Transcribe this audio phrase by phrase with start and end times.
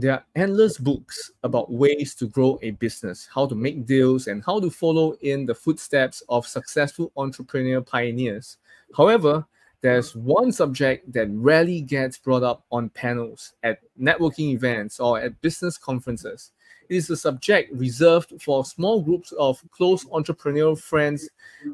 [0.00, 4.42] There are endless books about ways to grow a business, how to make deals, and
[4.46, 8.56] how to follow in the footsteps of successful entrepreneur pioneers.
[8.96, 9.44] However,
[9.82, 15.40] there's one subject that rarely gets brought up on panels, at networking events, or at
[15.40, 16.52] business conferences.
[16.88, 21.28] It is a subject reserved for small groups of close entrepreneurial friends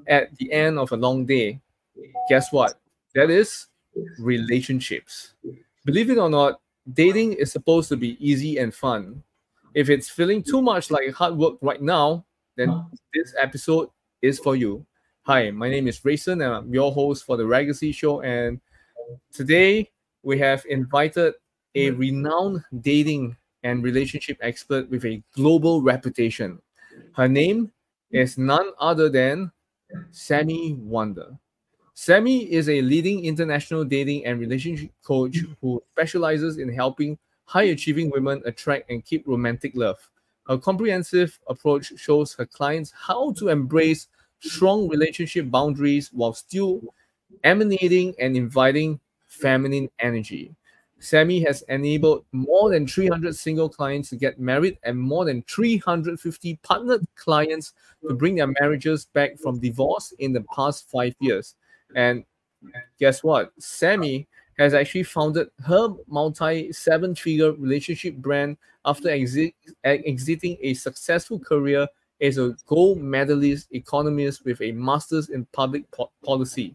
[0.07, 1.61] at the end of a long day.
[2.29, 2.79] Guess what?
[3.15, 3.67] That is
[4.19, 5.33] relationships.
[5.85, 6.61] Believe it or not,
[6.93, 9.23] dating is supposed to be easy and fun.
[9.75, 12.25] If it's feeling too much like hard work right now,
[12.57, 13.89] then this episode
[14.23, 14.85] is for you.
[15.27, 18.21] Hi, my name is Rayson and I'm your host for the Legacy Show.
[18.21, 18.61] And
[19.33, 19.91] today
[20.23, 21.35] we have invited
[21.75, 26.63] a renowned dating and relationship expert with a global reputation.
[27.17, 27.73] Her name
[28.13, 29.51] is none other than
[30.13, 31.37] Sami Wunder.
[31.95, 38.11] Sami is a leading international dating and relationship coach who specializes in helping high achieving
[38.11, 39.99] women attract and keep romantic love.
[40.47, 44.07] Her comprehensive approach shows her clients how to embrace
[44.41, 46.81] strong relationship boundaries while still
[47.45, 50.55] emanating and inviting feminine energy.
[50.99, 56.59] Sami has enabled more than 300 single clients to get married and more than 350
[56.63, 57.75] partnered clients
[58.07, 61.55] to bring their marriages back from divorce in the past five years.
[61.95, 62.25] And
[62.99, 63.53] guess what?
[63.59, 64.27] Sami
[64.59, 69.55] has actually founded her multi seven figure relationship brand after exi-
[69.85, 71.87] exiting a successful career
[72.21, 76.75] as a gold medalist economist with a master's in public po- policy.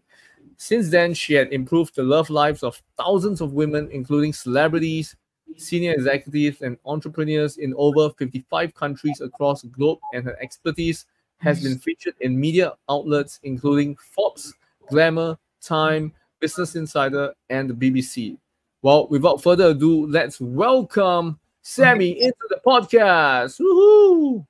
[0.57, 5.15] Since then, she had improved the love lives of thousands of women, including celebrities,
[5.57, 11.05] senior executives, and entrepreneurs in over 55 countries across the globe, and her expertise
[11.37, 14.53] has been featured in media outlets including Forbes,
[14.89, 18.37] Glamour, Time, Business Insider, and the BBC.
[18.83, 23.59] Well, without further ado, let's welcome Sami into the podcast.
[23.59, 24.45] Woohoo!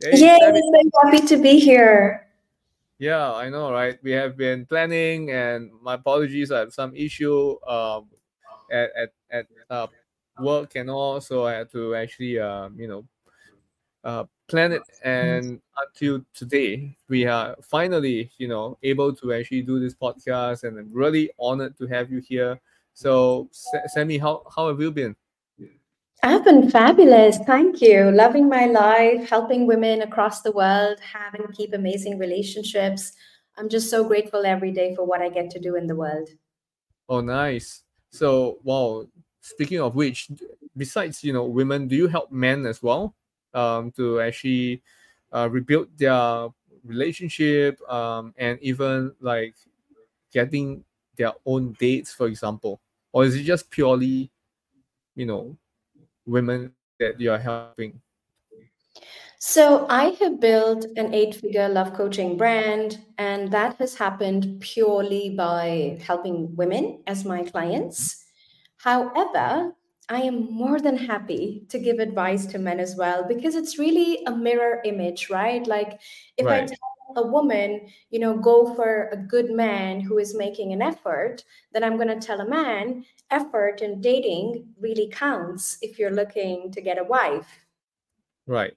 [0.00, 0.60] Hey, Yay, Sami.
[0.62, 2.26] so happy to be here.
[2.98, 3.98] Yeah, I know, right?
[4.02, 8.06] We have been planning, and my apologies, I have some issue um,
[8.70, 9.86] at at, at uh,
[10.40, 13.04] work and all, so I had to actually, um, you know,
[14.04, 14.82] uh, plan it.
[15.04, 20.78] And until today, we are finally, you know, able to actually do this podcast, and
[20.78, 22.60] I'm really honored to have you here.
[22.94, 23.48] So,
[23.94, 25.14] Sami, how how have you been?
[26.22, 27.38] I've been fabulous.
[27.46, 28.10] Thank you.
[28.10, 33.12] Loving my life, helping women across the world, having keep amazing relationships.
[33.56, 36.28] I'm just so grateful every day for what I get to do in the world.
[37.08, 37.84] Oh, nice.
[38.10, 39.06] So, wow.
[39.40, 40.28] Speaking of which,
[40.76, 43.14] besides you know women, do you help men as well
[43.54, 44.82] um, to actually
[45.32, 46.48] uh, rebuild their
[46.84, 49.54] relationship um, and even like
[50.32, 50.84] getting
[51.16, 52.80] their own dates, for example,
[53.12, 54.30] or is it just purely,
[55.14, 55.56] you know,
[56.28, 58.00] women that you are helping?
[59.40, 65.30] So, I have built an eight figure love coaching brand, and that has happened purely
[65.30, 68.24] by helping women as my clients.
[68.78, 69.74] However,
[70.08, 74.24] I am more than happy to give advice to men as well because it's really
[74.24, 75.64] a mirror image, right?
[75.66, 76.00] Like,
[76.36, 76.64] if right.
[76.64, 80.82] I tell a woman, you know, go for a good man who is making an
[80.82, 86.10] effort, then I'm going to tell a man, effort in dating really counts if you're
[86.10, 87.48] looking to get a wife.
[88.46, 88.74] Right.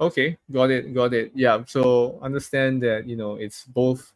[0.00, 1.32] Okay, got it, got it.
[1.34, 1.64] Yeah.
[1.66, 4.12] So understand that, you know, it's both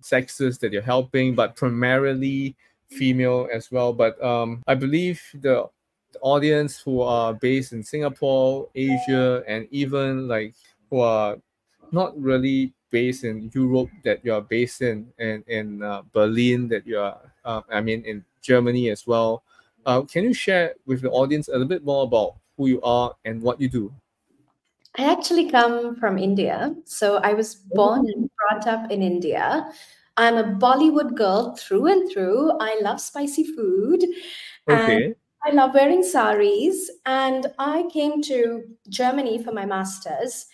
[0.00, 2.56] sexes that you're helping, but primarily
[2.88, 3.92] female as well.
[3.92, 5.68] But um, I believe the
[6.20, 10.54] audience who are based in Singapore, Asia, and even like
[10.88, 11.36] who are
[11.94, 16.86] not really based in Europe that you are based in and in uh, Berlin that
[16.86, 19.42] you are uh, I mean in Germany as well.
[19.86, 23.14] Uh, can you share with the audience a little bit more about who you are
[23.24, 23.92] and what you do?
[24.96, 26.74] I actually come from India.
[26.84, 29.66] So I was born and brought up in India.
[30.16, 32.52] I'm a Bollywood girl through and through.
[32.60, 34.04] I love spicy food.
[34.68, 35.14] Okay.
[35.44, 36.90] I love wearing saris.
[37.04, 40.46] And I came to Germany for my master's.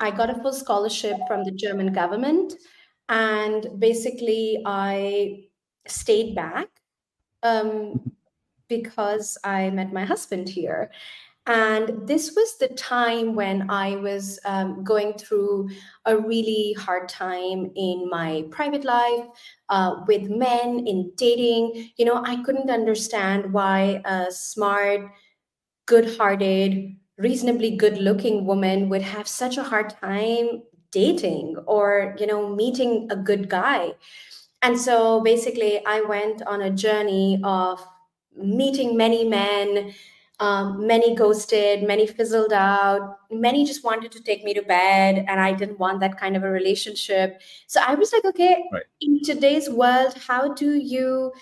[0.00, 2.54] I got a full scholarship from the German government.
[3.08, 5.44] And basically, I
[5.86, 6.68] stayed back
[7.42, 8.12] um,
[8.68, 10.90] because I met my husband here.
[11.46, 15.68] And this was the time when I was um, going through
[16.06, 19.26] a really hard time in my private life
[19.68, 21.90] uh, with men, in dating.
[21.98, 25.02] You know, I couldn't understand why a smart,
[25.84, 32.26] good hearted, reasonably good looking woman would have such a hard time dating or, you
[32.26, 33.92] know, meeting a good guy.
[34.62, 37.84] And so basically, I went on a journey of
[38.36, 39.94] meeting many men
[40.40, 45.40] um, many ghosted, many fizzled out, many just wanted to take me to bed, and
[45.40, 47.40] I didn't want that kind of a relationship.
[47.66, 48.82] So I was like, okay, right.
[49.00, 51.32] in today's world, how do you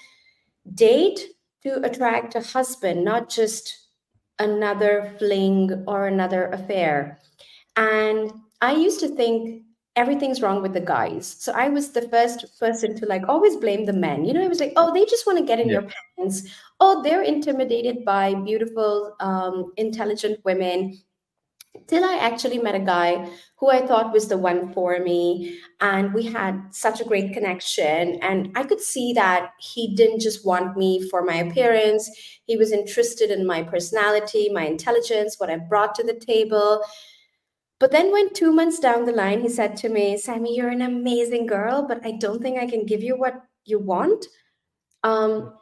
[0.75, 1.21] date
[1.63, 3.82] to attract a husband, not just
[4.43, 7.19] another fling or another affair?
[7.77, 8.31] And
[8.61, 9.63] I used to think
[9.95, 11.37] everything's wrong with the guys.
[11.39, 14.25] So I was the first person to like always blame the men.
[14.25, 15.81] You know, I was like, oh, they just want to get in yeah.
[15.81, 16.49] your pants.
[16.81, 20.99] Oh, they're intimidated by beautiful, um, intelligent women.
[21.87, 25.59] Till I actually met a guy who I thought was the one for me.
[25.81, 28.19] And we had such a great connection.
[28.23, 32.11] And I could see that he didn't just want me for my appearance,
[32.45, 36.83] he was interested in my personality, my intelligence, what I brought to the table
[37.83, 40.83] but then, when two months down the line, he said to me, Sami, you're an
[40.83, 44.25] amazing girl, but I don't think I can give you what you want.
[45.03, 45.53] Um,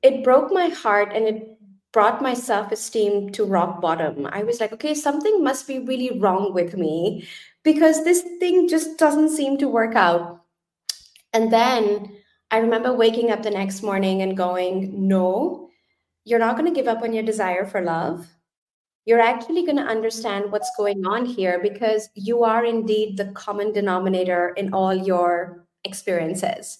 [0.00, 1.58] it broke my heart and it
[1.92, 4.26] brought my self esteem to rock bottom.
[4.30, 7.28] I was like, okay, something must be really wrong with me
[7.62, 10.42] because this thing just doesn't seem to work out.
[11.32, 12.16] And then
[12.50, 15.70] I remember waking up the next morning and going, no,
[16.24, 18.26] you're not going to give up on your desire for love
[19.10, 23.72] you're actually going to understand what's going on here because you are indeed the common
[23.72, 26.78] denominator in all your experiences.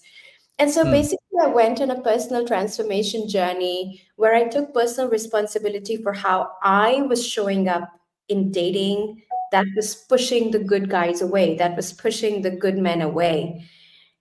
[0.58, 0.92] And so mm.
[0.92, 6.50] basically, I went on a personal transformation journey where I took personal responsibility for how
[6.62, 7.88] I was showing up
[8.28, 9.22] in dating
[9.52, 13.68] that was pushing the good guys away, that was pushing the good men away.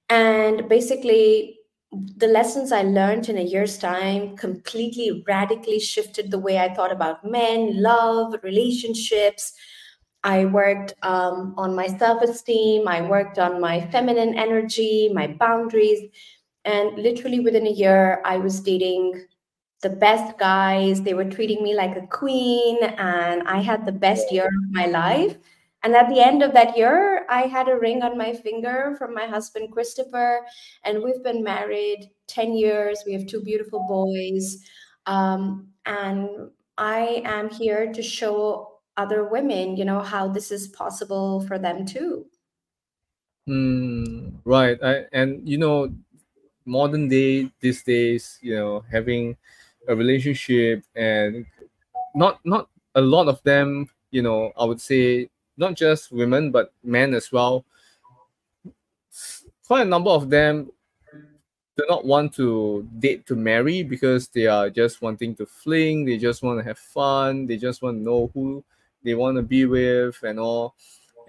[0.10, 1.58] And basically,
[1.92, 6.92] the lessons I learned in a year's time completely radically shifted the way I thought
[6.92, 9.54] about men, love, relationships.
[10.24, 16.10] I worked um, on my self esteem, I worked on my feminine energy, my boundaries.
[16.66, 19.26] And literally within a year, I was dating
[19.82, 21.02] the best guys.
[21.02, 24.86] They were treating me like a queen, and I had the best year of my
[24.86, 25.38] life.
[25.84, 29.14] And at the end of that year, I had a ring on my finger from
[29.14, 30.42] my husband, Christopher.
[30.84, 33.04] And we've been married 10 years.
[33.06, 34.58] We have two beautiful boys.
[35.06, 41.42] Um, and I am here to show other women, you know, how this is possible
[41.48, 42.26] for them too.
[43.48, 44.78] Mm, right.
[44.84, 45.96] I, and, you know,
[46.70, 49.36] modern day, these days, you know, having
[49.88, 51.46] a relationship and
[52.14, 56.74] not not a lot of them you know i would say not just women but
[56.84, 57.66] men as well.
[59.68, 60.72] Quite a number of them
[61.78, 66.18] do not want to date to marry because they are just wanting to fling, they
[66.18, 68.64] just want to have fun, they just want to know who
[69.04, 70.76] they want to be with and all.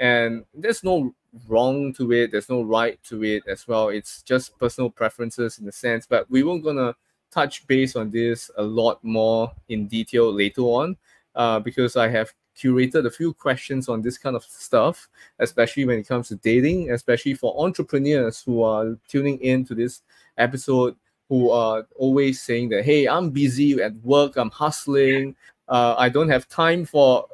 [0.01, 1.15] And there's no
[1.47, 3.91] wrong to it, there's no right to it as well.
[3.91, 6.97] It's just personal preferences in a sense, but we weren't gonna
[7.31, 10.97] touch base on this a lot more in detail later on
[11.37, 15.99] uh, because I have curated a few questions on this kind of stuff, especially when
[15.99, 20.03] it comes to dating, especially for entrepreneurs who are tuning in to this
[20.39, 20.97] episode,
[21.29, 25.37] who are always saying that, hey, I'm busy at work, I'm hustling,
[25.69, 27.27] uh, I don't have time for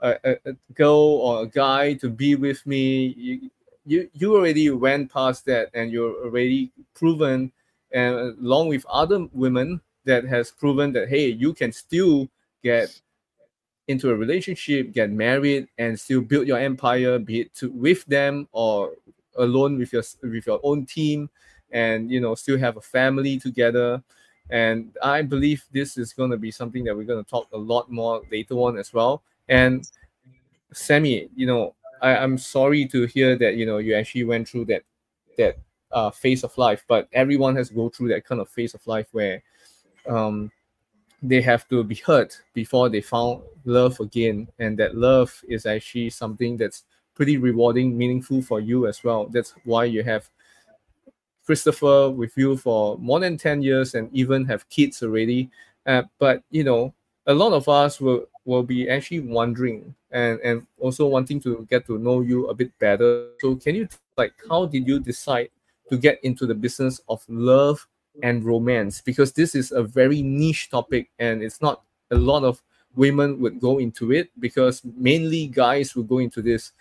[0.00, 3.14] a, a, girl or a guy to be with me.
[3.16, 3.50] You,
[3.86, 7.52] you, you already went past that and you're already proven,
[7.92, 12.28] and along with other women that has proven that, hey, you can still
[12.62, 13.00] get
[13.88, 18.48] into a relationship, get married, and still build your empire, be it to, with them
[18.52, 18.92] or
[19.36, 21.28] alone with your with your own team,
[21.72, 24.02] and you know still have a family together.
[24.50, 27.58] And I believe this is going to be something that we're going to talk a
[27.58, 29.22] lot more later on as well.
[29.50, 29.86] And
[30.72, 34.66] Sami, you know, I, I'm sorry to hear that you know you actually went through
[34.66, 34.82] that
[35.36, 35.58] that
[35.92, 36.84] uh, phase of life.
[36.88, 39.42] But everyone has to go through that kind of phase of life where
[40.08, 40.50] um,
[41.22, 46.10] they have to be hurt before they found love again, and that love is actually
[46.10, 49.26] something that's pretty rewarding, meaningful for you as well.
[49.26, 50.30] That's why you have
[51.44, 55.50] Christopher with you for more than 10 years and even have kids already.
[55.84, 56.94] Uh, but you know,
[57.26, 61.86] a lot of us will will be actually wondering and and also wanting to get
[61.86, 63.30] to know you a bit better.
[63.38, 63.86] So can you
[64.18, 65.50] like how did you decide
[65.88, 67.86] to get into the business of love
[68.26, 69.00] and romance?
[69.00, 72.60] Because this is a very niche topic and it's not a lot of
[72.98, 76.72] women would go into it because mainly guys would go into this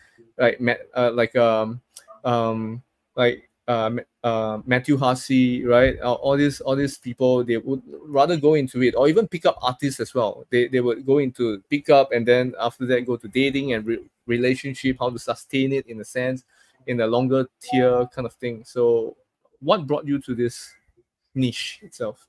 [0.42, 0.58] like
[0.98, 1.82] uh, like um
[2.26, 2.82] um
[3.16, 3.92] like uh,
[4.24, 5.98] uh, Matthew Hussey, right?
[6.02, 9.46] Uh, all these all these people they would rather go into it, or even pick
[9.46, 10.46] up artists as well.
[10.50, 13.86] They they would go into pick up, and then after that go to dating and
[13.86, 16.44] re- relationship, how to sustain it in a sense,
[16.88, 18.64] in a longer tier kind of thing.
[18.66, 19.16] So,
[19.60, 20.74] what brought you to this
[21.34, 22.28] niche itself?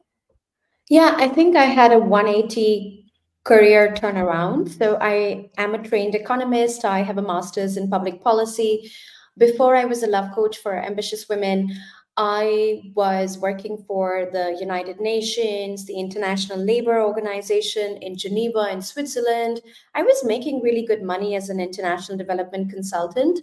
[0.89, 3.11] Yeah, I think I had a 180
[3.45, 4.77] career turnaround.
[4.77, 6.85] So I am a trained economist.
[6.85, 8.91] I have a master's in public policy.
[9.39, 11.71] Before I was a love coach for ambitious women,
[12.17, 19.61] I was working for the United Nations, the International Labour Organization in Geneva in Switzerland.
[19.95, 23.41] I was making really good money as an international development consultant.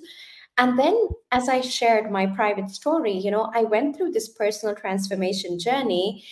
[0.59, 0.95] And then,
[1.31, 6.23] as I shared my private story, you know, I went through this personal transformation journey.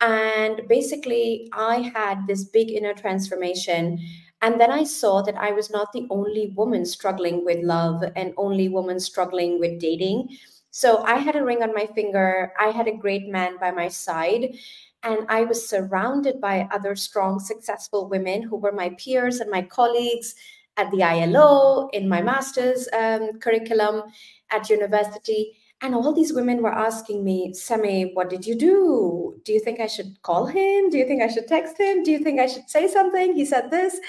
[0.00, 3.98] And basically, I had this big inner transformation
[4.44, 8.34] and then I saw that I was not the only woman struggling with love and
[8.36, 10.36] only woman struggling with dating.
[10.70, 12.52] So I had a ring on my finger.
[12.60, 14.54] I had a great man by my side.
[15.02, 19.62] And I was surrounded by other strong, successful women who were my peers and my
[19.62, 20.34] colleagues
[20.76, 24.02] at the ILO, in my master's um, curriculum
[24.50, 25.56] at university.
[25.84, 29.38] And all these women were asking me, Sami, what did you do?
[29.44, 30.88] Do you think I should call him?
[30.88, 32.02] Do you think I should text him?
[32.02, 33.34] Do you think I should say something?
[33.34, 34.00] He said this.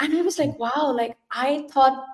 [0.00, 2.04] And I was like, wow, like I thought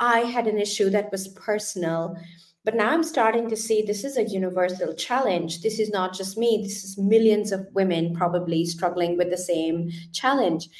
[0.00, 2.16] I had an issue that was personal.
[2.64, 5.60] But now I'm starting to see this is a universal challenge.
[5.60, 9.90] This is not just me, this is millions of women probably struggling with the same
[10.14, 10.70] challenge.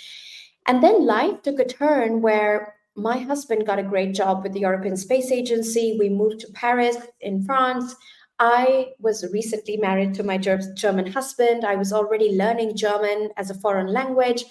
[0.67, 4.61] And then life took a turn where my husband got a great job with the
[4.61, 5.97] European Space Agency.
[5.99, 7.95] We moved to Paris in France.
[8.40, 11.64] I was recently married to my German husband.
[11.64, 14.45] I was already learning German as a foreign language.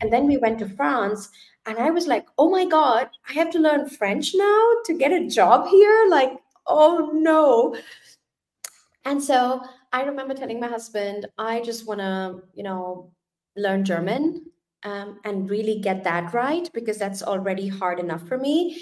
[0.00, 1.28] And then we went to France.
[1.66, 5.12] And I was like, oh my God, I have to learn French now to get
[5.12, 6.06] a job here?
[6.08, 6.32] Like,
[6.66, 7.76] oh no.
[9.04, 9.60] And so
[9.92, 13.10] I remember telling my husband, I just want to, you know,
[13.56, 14.46] learn German
[14.84, 18.80] um, and really get that right because that's already hard enough for me.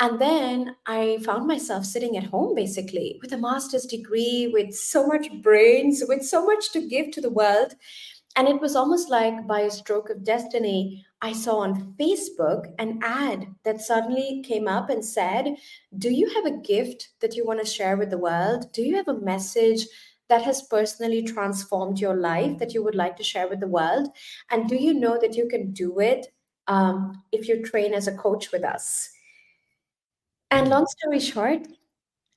[0.00, 5.06] And then I found myself sitting at home basically with a master's degree, with so
[5.06, 7.74] much brains, with so much to give to the world.
[8.36, 13.00] And it was almost like by a stroke of destiny, I saw on Facebook an
[13.02, 15.56] ad that suddenly came up and said,
[15.98, 18.72] Do you have a gift that you want to share with the world?
[18.72, 19.86] Do you have a message
[20.30, 24.08] that has personally transformed your life that you would like to share with the world?
[24.50, 26.28] And do you know that you can do it
[26.66, 29.10] um, if you train as a coach with us?
[30.50, 31.66] And long story short,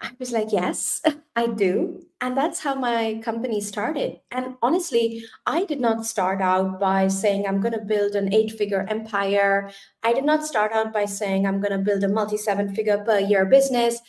[0.02, 1.02] I was like, yes,
[1.36, 2.06] I do.
[2.20, 4.20] And that's how my company started.
[4.32, 8.52] And honestly, I did not start out by saying, I'm going to build an eight
[8.52, 9.72] figure empire.
[10.04, 13.04] I did not start out by saying, I'm going to build a multi seven figure
[13.06, 14.00] per year business.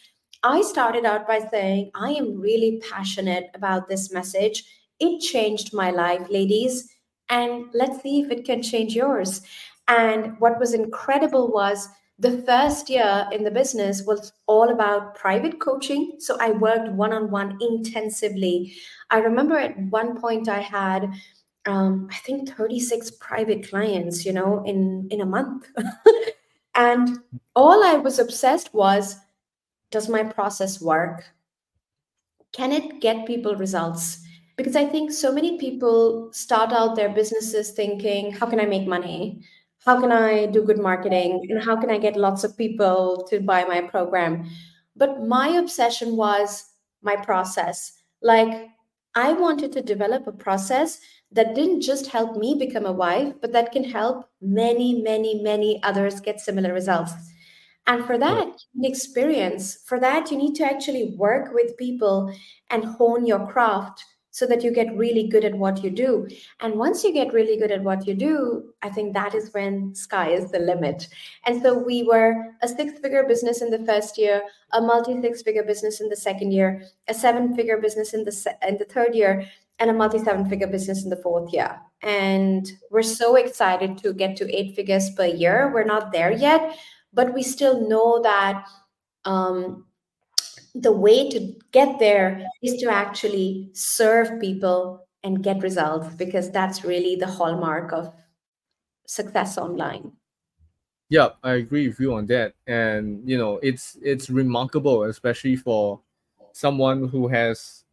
[0.44, 4.62] I started out by saying, I am really passionate about this message.
[5.00, 6.86] It changed my life, ladies.
[7.30, 9.40] And let's see if it can change yours.
[9.88, 15.60] And what was incredible was the first year in the business was all about private
[15.60, 16.16] coaching.
[16.18, 18.74] So I worked one on one intensively.
[19.08, 21.10] I remember at one point I had
[21.64, 25.68] um, I think 36 private clients, you know, in in a month.
[26.74, 27.18] and
[27.56, 29.16] all I was obsessed was
[29.91, 31.25] does my process work?
[32.53, 34.21] Can it get people results?
[34.57, 38.87] Because I think so many people start out their businesses thinking, how can I make
[38.87, 39.43] money?
[39.85, 41.47] How can I do good marketing?
[41.50, 44.49] And how can I get lots of people to buy my program?
[44.97, 46.64] But my obsession was
[47.03, 47.93] my process.
[48.23, 48.69] Like,
[49.17, 51.00] I wanted to develop a process
[51.33, 55.83] that didn't just help me become a wife, but that can help many, many, many
[55.83, 57.12] others get similar results.
[57.87, 59.79] And for that, you need experience.
[59.85, 62.35] For that, you need to actually work with people
[62.71, 66.26] and hone your craft so that you get really good at what you do.
[66.59, 69.95] And once you get really good at what you do, I think that is when
[69.95, 71.07] sky is the limit.
[71.47, 75.43] And so we were a six figure business in the first year, a multi six
[75.43, 78.87] figure business in the second year, a seven figure business in the, se- in the
[78.87, 79.47] third year,
[79.79, 81.79] and a multi seven figure business in the fourth year.
[82.03, 85.71] And we're so excited to get to eight figures per year.
[85.73, 86.76] We're not there yet,
[87.14, 88.66] but we still know that
[89.25, 89.87] um,
[90.75, 96.85] the way to get there is to actually serve people and get results because that's
[96.85, 98.12] really the hallmark of
[99.06, 100.12] success online.
[101.09, 102.54] Yeah i agree with you on that.
[102.66, 106.00] And you know it's it's remarkable especially for
[106.52, 107.85] someone who has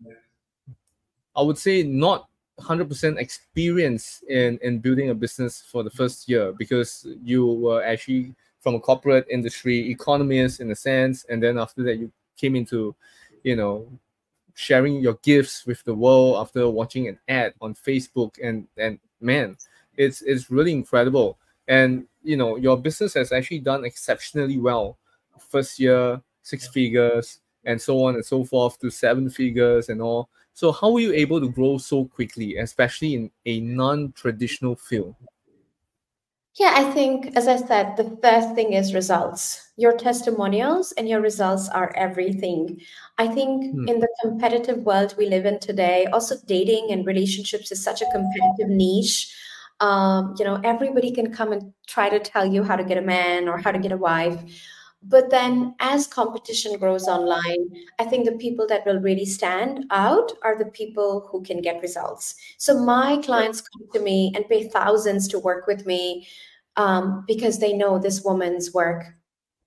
[1.35, 2.27] i would say not
[2.59, 8.35] 100% experience in in building a business for the first year because you were actually
[8.61, 12.95] from a corporate industry economist in a sense and then after that you came into,
[13.43, 13.87] you know,
[14.53, 19.57] sharing your gifts with the world after watching an ad on Facebook and and man,
[19.97, 21.37] it's it's really incredible.
[21.67, 24.97] And you know, your business has actually done exceptionally well.
[25.39, 30.29] First year, six figures, and so on and so forth to seven figures and all.
[30.53, 35.15] So how were you able to grow so quickly, especially in a non-traditional field?
[36.59, 39.71] Yeah, I think, as I said, the first thing is results.
[39.77, 42.81] Your testimonials and your results are everything.
[43.17, 43.87] I think hmm.
[43.87, 48.11] in the competitive world we live in today, also dating and relationships is such a
[48.11, 49.33] competitive niche.
[49.79, 53.01] Um, you know, everybody can come and try to tell you how to get a
[53.01, 54.39] man or how to get a wife.
[55.03, 60.31] But then as competition grows online, I think the people that will really stand out
[60.43, 62.35] are the people who can get results.
[62.57, 66.27] So my clients come to me and pay thousands to work with me
[66.77, 69.05] um, because they know this woman's work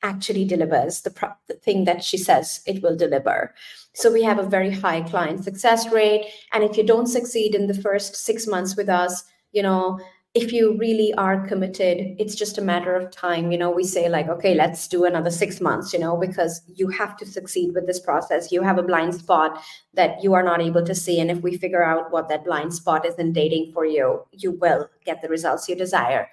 [0.04, 3.54] actually delivers the, pro- the thing that she says it will deliver.
[3.94, 6.30] So we have a very high client success rate.
[6.52, 9.98] And if you don't succeed in the first six months with us, you know,
[10.34, 13.52] if you really are committed it's just a matter of time.
[13.52, 16.88] You know we say like okay let's do another 6 months you know because you
[16.88, 18.50] have to succeed with this process.
[18.50, 19.62] You have a blind spot
[19.94, 21.20] that you are not able to see.
[21.20, 24.50] And if we figure out what that blind spot is in dating for you you
[24.52, 26.28] will get the results you desire.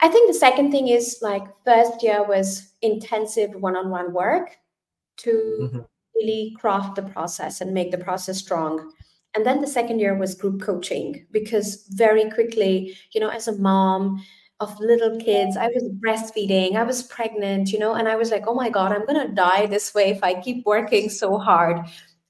[0.00, 4.56] I think the second thing is like first year was intensive one-on-one work
[5.18, 5.80] to mm-hmm.
[6.14, 8.92] really craft the process and make the process strong
[9.36, 13.58] and then the second year was group coaching because very quickly you know as a
[13.58, 14.24] mom
[14.60, 18.44] of little kids i was breastfeeding i was pregnant you know and i was like
[18.46, 21.78] oh my god i'm going to die this way if i keep working so hard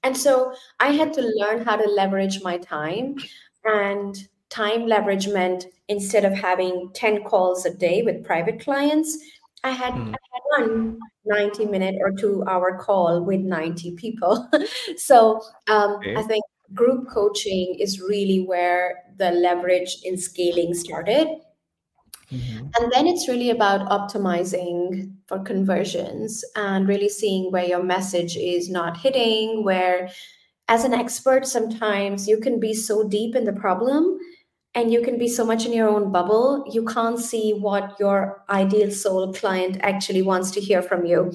[0.03, 3.15] and so i had to learn how to leverage my time
[3.63, 9.17] and time leverage meant instead of having 10 calls a day with private clients
[9.63, 10.13] I had, mm.
[10.13, 14.49] I had one 90 minute or two hour call with 90 people.
[14.97, 16.15] so um, okay.
[16.15, 21.27] I think group coaching is really where the leverage in scaling started.
[22.31, 22.67] Mm-hmm.
[22.77, 28.69] And then it's really about optimizing for conversions and really seeing where your message is
[28.69, 30.09] not hitting, where
[30.67, 34.17] as an expert, sometimes you can be so deep in the problem
[34.75, 38.43] and you can be so much in your own bubble, you can't see what your
[38.49, 41.33] ideal soul client actually wants to hear from you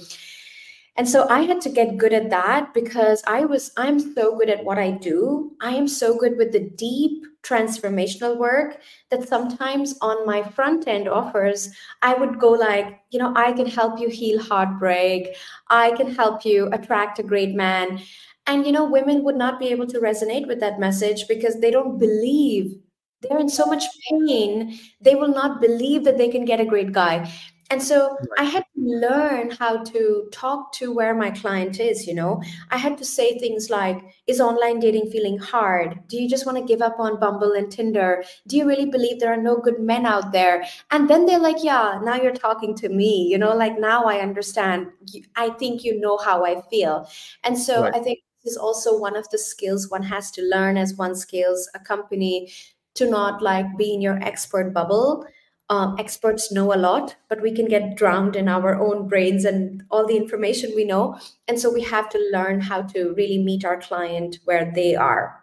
[0.97, 4.51] and so i had to get good at that because i was i'm so good
[4.51, 5.53] at what i do.
[5.61, 8.79] I am so good with the deep transformational work
[9.11, 11.71] that sometimes on my front end offers
[12.03, 15.35] i would go like you know i can help you heal heartbreak.
[15.69, 18.01] I can help you attract a great man.
[18.47, 21.71] And you know women would not be able to resonate with that message because they
[21.71, 22.75] don't believe.
[23.23, 26.93] They're in so much pain they will not believe that they can get a great
[26.93, 27.31] guy.
[27.71, 32.43] And so i had learn how to talk to where my client is you know?
[32.71, 36.01] I had to say things like is online dating feeling hard?
[36.09, 38.25] Do you just want to give up on bumble and tinder?
[38.47, 40.65] Do you really believe there are no good men out there?
[40.91, 43.55] And then they're like yeah now you're talking to me you know?
[43.55, 44.89] Like now i understand.
[45.37, 47.09] I think you know how i feel.
[47.45, 47.95] And so right.
[47.95, 51.15] i think this is also one of the skills one has to learn as one
[51.15, 52.53] scales a company
[52.95, 55.25] to not like be in your expert bubble
[55.73, 59.83] um, experts know a lot, but we can get drowned in our own brains and
[59.91, 61.19] all the information we know.
[61.49, 65.43] And so we have to learn how to really meet our client where they are.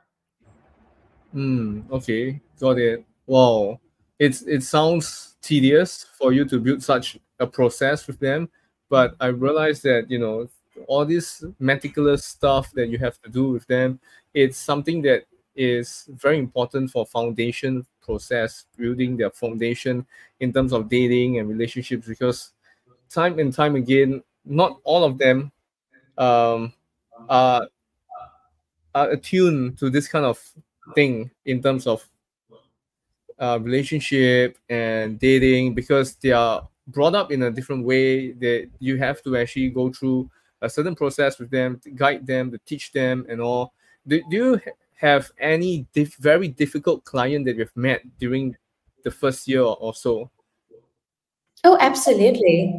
[1.34, 3.04] Mm, okay, got it.
[3.26, 3.80] Wow,
[4.20, 8.50] it's it sounds tedious for you to build such a process with them,
[8.88, 10.48] but I realized that you know
[10.88, 14.00] all this meticulous stuff that you have to do with them.
[14.34, 20.06] It's something that is very important for foundation process, building their foundation
[20.40, 22.08] in terms of dating and relationships.
[22.08, 22.54] Because
[23.10, 25.52] time and time again, not all of them
[26.18, 26.74] um,
[27.30, 27.68] are
[28.96, 30.38] are attuned to this kind of
[30.96, 32.10] thing in terms of
[33.38, 38.98] uh, relationship and dating because they are brought up in a different way that you
[38.98, 40.30] have to actually go through
[40.62, 43.72] a certain process with them guide them to teach them and all
[44.08, 44.62] do, do you
[45.00, 48.56] have any dif- very difficult client that you've met during
[49.04, 50.30] the first year or so?
[51.64, 52.74] Oh absolutely.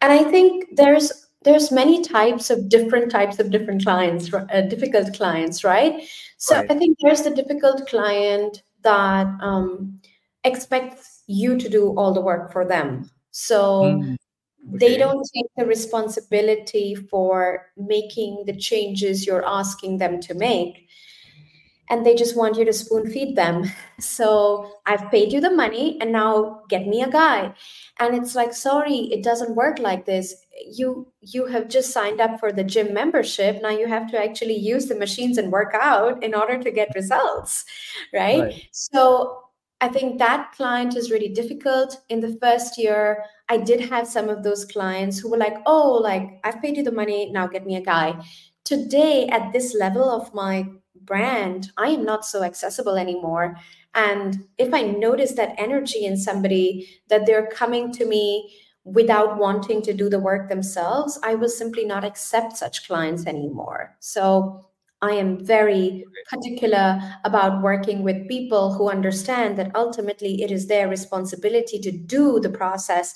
[0.00, 5.12] And i think there's there's many types of different types of different clients uh, difficult
[5.14, 6.02] clients right?
[6.38, 6.70] So right.
[6.70, 10.00] i think there's the difficult client that um,
[10.44, 13.10] expects you to do all the work for them.
[13.30, 14.16] So mm, okay.
[14.78, 20.88] they don't take the responsibility for making the changes you're asking them to make
[21.90, 23.64] and they just want you to spoon feed them.
[23.98, 27.54] So I've paid you the money and now get me a guy.
[28.00, 30.34] And it's like, sorry, it doesn't work like this.
[30.68, 33.62] You you have just signed up for the gym membership.
[33.62, 36.96] Now you have to actually use the machines and work out in order to get
[36.96, 37.64] results.
[38.12, 38.40] Right.
[38.40, 38.62] right.
[38.72, 39.42] So
[39.80, 42.00] I think that client is really difficult.
[42.08, 46.00] In the first year, I did have some of those clients who were like, oh,
[46.02, 48.14] like I've paid you the money, now get me a guy.
[48.64, 53.56] Today, at this level of my brand, I am not so accessible anymore.
[53.94, 59.82] And if I notice that energy in somebody, that they're coming to me without wanting
[59.82, 63.96] to do the work themselves, I will simply not accept such clients anymore.
[64.00, 64.66] So
[65.02, 70.88] I am very particular about working with people who understand that ultimately it is their
[70.88, 73.14] responsibility to do the process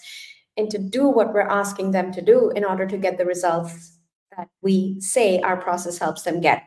[0.57, 3.99] and to do what we're asking them to do in order to get the results
[4.37, 6.65] that we say our process helps them get.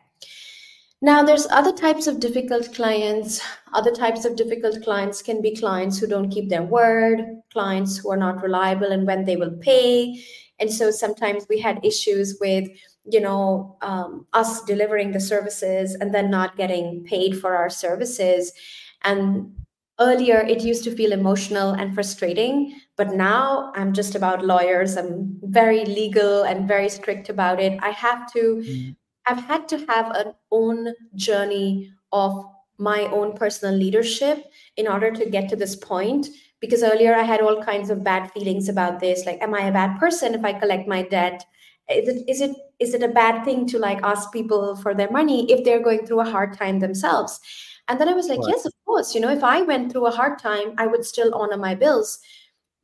[1.02, 3.40] Now, there's other types of difficult clients.
[3.74, 7.22] Other types of difficult clients can be clients who don't keep their word,
[7.54, 10.22] clients who are not reliable and when they will pay.
[10.60, 12.68] And so sometimes we had issues with,
[13.06, 18.52] you know, um, us delivering the services and then not getting paid for our services.
[19.04, 19.56] And
[20.02, 24.98] earlier it used to feel emotional and frustrating, but now I'm just about lawyers.
[24.98, 27.80] I'm very legal and very strict about it.
[27.82, 28.96] I have to.
[29.30, 32.46] I've had to have an own journey of
[32.80, 37.42] my own personal leadership in order to get to this point because earlier I had
[37.42, 40.54] all kinds of bad feelings about this like am I a bad person if I
[40.54, 41.46] collect my debt?
[41.89, 45.12] Is it is it is it a bad thing to like ask people for their
[45.12, 47.39] money if they're going through a hard time themselves?
[47.88, 50.12] And then I was like yes of course you know if I went through a
[50.20, 52.20] hard time I would still honor my bills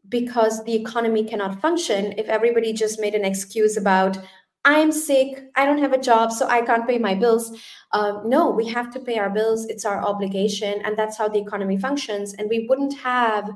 [0.09, 4.17] because the economy cannot function if everybody just made an excuse about
[4.65, 7.55] I'm sick, I don't have a job, so I can't pay my bills.
[7.91, 9.67] Uh, no, we have to pay our bills.
[9.67, 10.81] It's our obligation.
[10.83, 12.33] And that's how the economy functions.
[12.33, 13.49] And we wouldn't have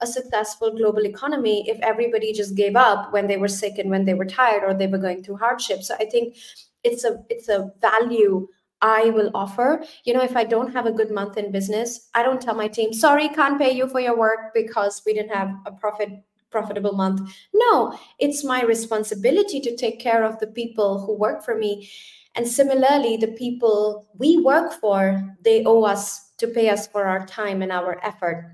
[0.00, 4.04] a successful global economy if everybody just gave up when they were sick and when
[4.04, 5.82] they were tired or they were going through hardship.
[5.82, 6.36] So I think
[6.82, 8.48] it's a it's a value
[8.82, 9.84] I will offer.
[10.04, 12.68] You know, if I don't have a good month in business, I don't tell my
[12.68, 16.10] team, sorry, can't pay you for your work because we didn't have a profit
[16.50, 17.20] profitable month.
[17.54, 21.90] No, it's my responsibility to take care of the people who work for me.
[22.34, 27.26] And similarly, the people we work for, they owe us to pay us for our
[27.26, 28.52] time and our effort.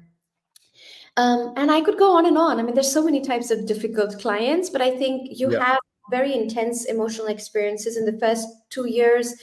[1.16, 2.59] Um, and I could go on and on.
[2.59, 5.64] I mean, there's so many types of difficult clients, but I think you yeah.
[5.64, 5.78] have
[6.11, 9.35] very intense emotional experiences in the first two years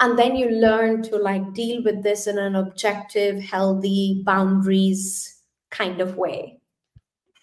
[0.00, 6.00] and then you learn to like deal with this in an objective healthy boundaries kind
[6.00, 6.58] of way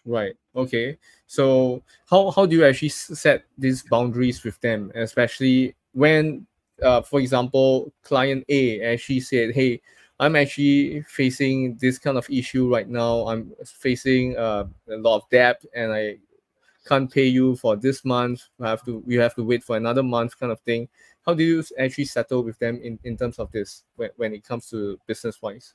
[0.05, 6.45] right Okay, so how how do you actually set these boundaries with them, especially when,
[6.81, 9.81] uh, for example, client A actually said, "Hey,
[10.19, 13.25] I'm actually facing this kind of issue right now.
[13.27, 16.17] I'm facing uh, a lot of debt, and I
[16.87, 18.49] can't pay you for this month.
[18.61, 20.89] I have to we have to wait for another month, kind of thing."
[21.25, 24.43] How do you actually settle with them in, in terms of this when, when it
[24.45, 25.73] comes to business wise?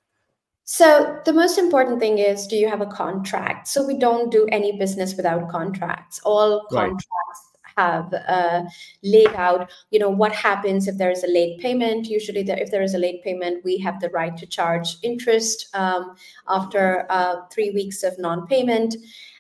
[0.71, 3.69] So the most important thing is do you have a contract?
[3.69, 6.21] So we don't do any business without contracts.
[6.27, 7.41] All contracts
[7.79, 8.65] have uh,
[9.03, 12.09] laid out, you know, what happens if there is a late payment.
[12.09, 16.15] Usually, if there is a late payment, we have the right to charge interest um,
[16.49, 18.95] after uh, three weeks of non-payment.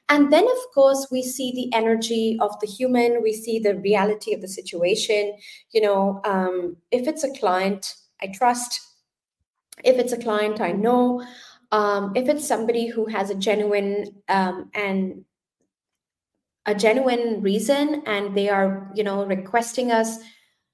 [0.08, 3.22] And then, of course, we see the energy of the human.
[3.22, 5.36] We see the reality of the situation.
[5.72, 8.87] You know, um, if it's a client I trust,
[9.84, 11.24] if it's a client I know,
[11.72, 15.24] um, if it's somebody who has a genuine um, and
[16.66, 20.18] a genuine reason and they are, you know, requesting us,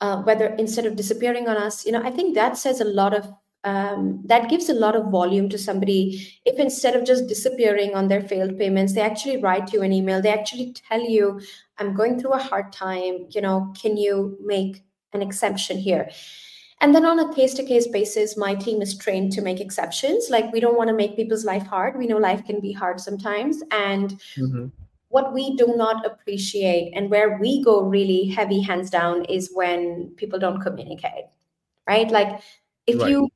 [0.00, 3.14] uh, whether instead of disappearing on us, you know, I think that says a lot
[3.14, 3.32] of
[3.64, 6.38] um, that gives a lot of volume to somebody.
[6.44, 10.20] If instead of just disappearing on their failed payments they actually write you an email
[10.20, 11.40] they actually tell you
[11.78, 13.26] i'm going through a hard time.
[13.30, 16.10] You know can you make an exception here
[16.80, 20.28] And then on a case to case basis, my team is trained to make exceptions.
[20.30, 21.96] Like we don't want to make people's life hard.
[21.96, 23.62] We know life can be hard sometimes.
[23.70, 24.66] And mm-hmm.
[25.08, 30.12] what we do not appreciate and where we go really heavy hands down is when
[30.16, 31.24] people don't communicate,
[31.86, 32.10] right?
[32.10, 32.40] Like
[32.86, 33.10] if right.
[33.10, 33.30] you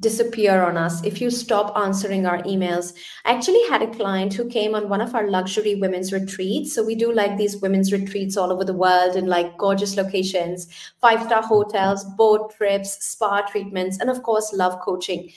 [0.00, 2.94] disappear on us if you stop answering our emails.
[3.24, 6.74] I actually had a client who came on one of our luxury women's retreats.
[6.74, 10.68] So we do like these women's retreats all over the world in like gorgeous locations
[11.00, 15.30] five star hotels boat trips spa treatments and of course love coaching.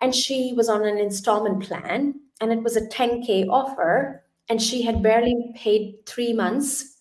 [0.00, 4.82] And she was on an installment plan and it was a 10k offer and she
[4.82, 6.96] had barely paid 3 months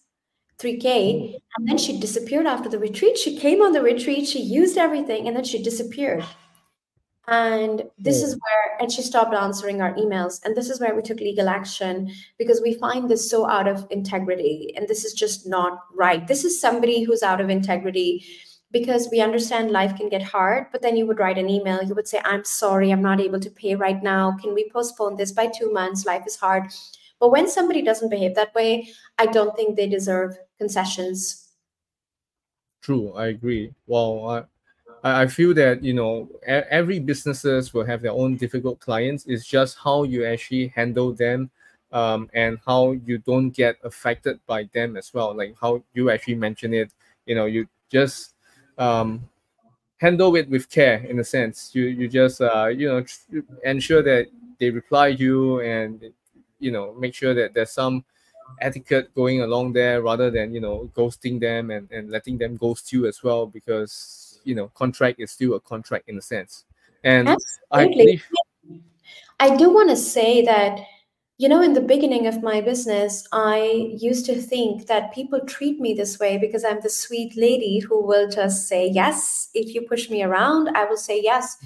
[0.59, 3.17] 3k and then she disappeared after the retreat.
[3.17, 6.25] She came on the retreat she used everything and then she disappeared
[7.27, 10.39] and this is where, and she stopped answering our emails.
[10.45, 13.85] And this is where we took legal action because we find this so out of
[13.89, 14.73] integrity.
[14.77, 16.25] And this is just not right.
[16.25, 18.25] This is somebody who's out of integrity
[18.71, 20.67] because we understand life can get hard.
[20.71, 23.41] But then you would write an email, you would say, I'm sorry, I'm not able
[23.41, 24.37] to pay right now.
[24.37, 26.05] Can we postpone this by two months?
[26.05, 26.71] Life is hard.
[27.19, 28.87] But when somebody doesn't behave that way,
[29.17, 31.49] I don't think they deserve concessions.
[32.81, 33.73] True, I agree.
[33.85, 34.47] Well,
[35.03, 39.25] I, feel that you know every businesses will have their own difficult clients.
[39.27, 41.49] It's just how you actually handle them,
[41.91, 45.35] um, and how you don't get affected by them as well.
[45.35, 46.91] Like how you actually mentioned it.
[47.25, 48.33] You know, you just
[48.77, 49.27] um,
[49.97, 51.71] handle it with care in a sense.
[51.73, 53.05] You you just uh, you know
[53.63, 54.27] ensure that
[54.59, 56.03] they reply you and
[56.59, 58.03] you know make sure that there's some
[58.61, 62.91] etiquette going along there rather than you know ghosting them and, and letting them ghost
[62.91, 66.63] you as well because you know contract is still a contract in a sense.
[67.03, 68.21] And Absolutely.
[69.39, 70.79] I, I do want to say that
[71.37, 73.57] you know in the beginning of my business i
[73.99, 78.03] used to think that people treat me this way because i'm the sweet lady who
[78.03, 79.49] will just say yes.
[79.53, 81.57] If you push me around i will say yes.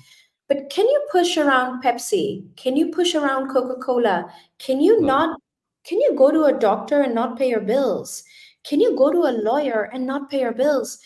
[0.49, 2.43] But can you push around pepsi?
[2.57, 4.29] Can you push around coca-cola?
[4.57, 5.39] Can you not
[5.85, 8.23] can you go to a doctor and not pay your bills?
[8.63, 10.99] Can you go to a lawyer and not pay your bills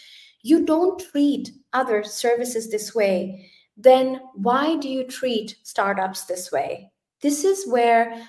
[0.45, 6.91] you don't treat other services this way, then why do you treat startups this way?
[7.23, 8.23] This is where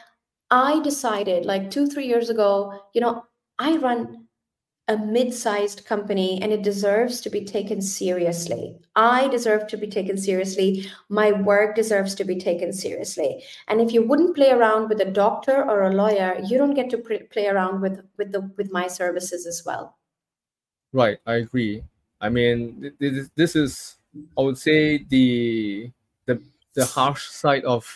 [0.50, 3.26] I decided like two, three years ago, you know,
[3.58, 4.28] I run
[4.88, 8.78] a mid sized company and it deserves to be taken seriously.
[8.94, 10.88] I deserve to be taken seriously.
[11.10, 13.44] My work deserves to be taken seriously.
[13.68, 16.88] And if you wouldn't play around with a doctor or a lawyer, you don't get
[16.90, 19.98] to play around with, with, the, with my services as well.
[20.94, 21.82] Right, I agree.
[22.20, 23.96] I mean, this, is,
[24.38, 25.90] I would say, the
[26.24, 26.40] the
[26.74, 27.86] the harsh side of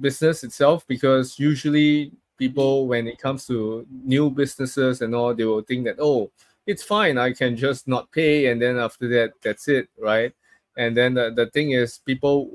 [0.00, 5.62] business itself because usually people, when it comes to new businesses and all, they will
[5.62, 6.30] think that oh,
[6.66, 10.32] it's fine, I can just not pay, and then after that, that's it, right?
[10.76, 12.50] And then the, the thing is, people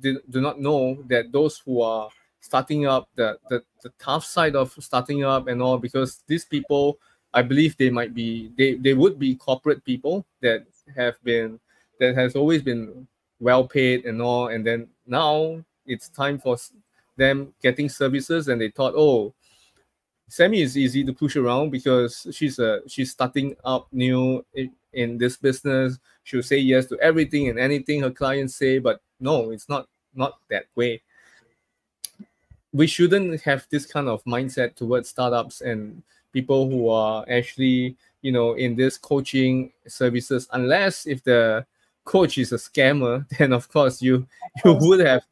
[0.00, 2.08] do, do not know that those who are
[2.40, 6.98] starting up, the, the the tough side of starting up and all, because these people
[7.34, 11.60] I believe they might be they, they would be corporate people that have been
[12.00, 13.06] that has always been
[13.40, 16.56] well paid and all and then now it's time for
[17.16, 19.34] them getting services and they thought oh
[20.28, 25.16] Sami is easy to push around because she's a she's starting up new in, in
[25.16, 25.98] this business.
[26.22, 30.34] She'll say yes to everything and anything her clients say but no it's not not
[30.50, 31.02] that way.
[32.72, 38.32] We shouldn't have this kind of mindset towards startups and people who are actually you
[38.32, 41.64] know in this coaching services unless if the
[42.04, 44.26] coach is a scammer then of course you
[44.64, 45.22] you would have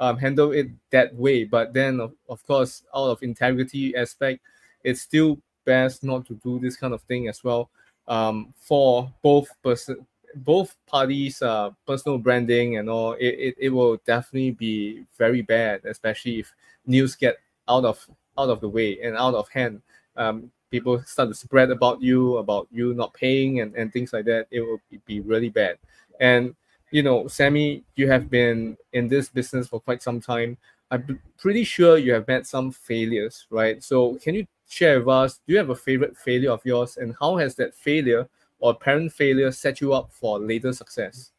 [0.00, 1.44] um, handled it that way.
[1.44, 4.40] But then of, of course out of integrity aspect
[4.84, 7.70] it's still best not to do this kind of thing as well
[8.06, 13.96] um, for both person both parties uh, personal branding and all it, it, it will
[14.06, 16.52] definitely be very bad especially if
[16.86, 18.06] news get out of
[18.38, 19.80] out of the way and out of hand
[20.16, 24.24] um, people start to spread about you, about you not paying and, and things like
[24.26, 25.78] that, it will be really bad.
[26.20, 26.54] And
[26.90, 30.56] you know, Sami, you have been in this business for quite some time.
[30.90, 33.82] I'm pretty sure you have met some failures, right?
[33.82, 37.14] So can you share with us, do you have a favorite failure of yours and
[37.20, 41.32] how has that failure or parent failure set you up for later success?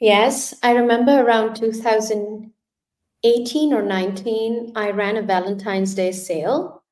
[0.00, 6.83] Yes, I remember around 2018 or 19, I ran a Valentine's Day sale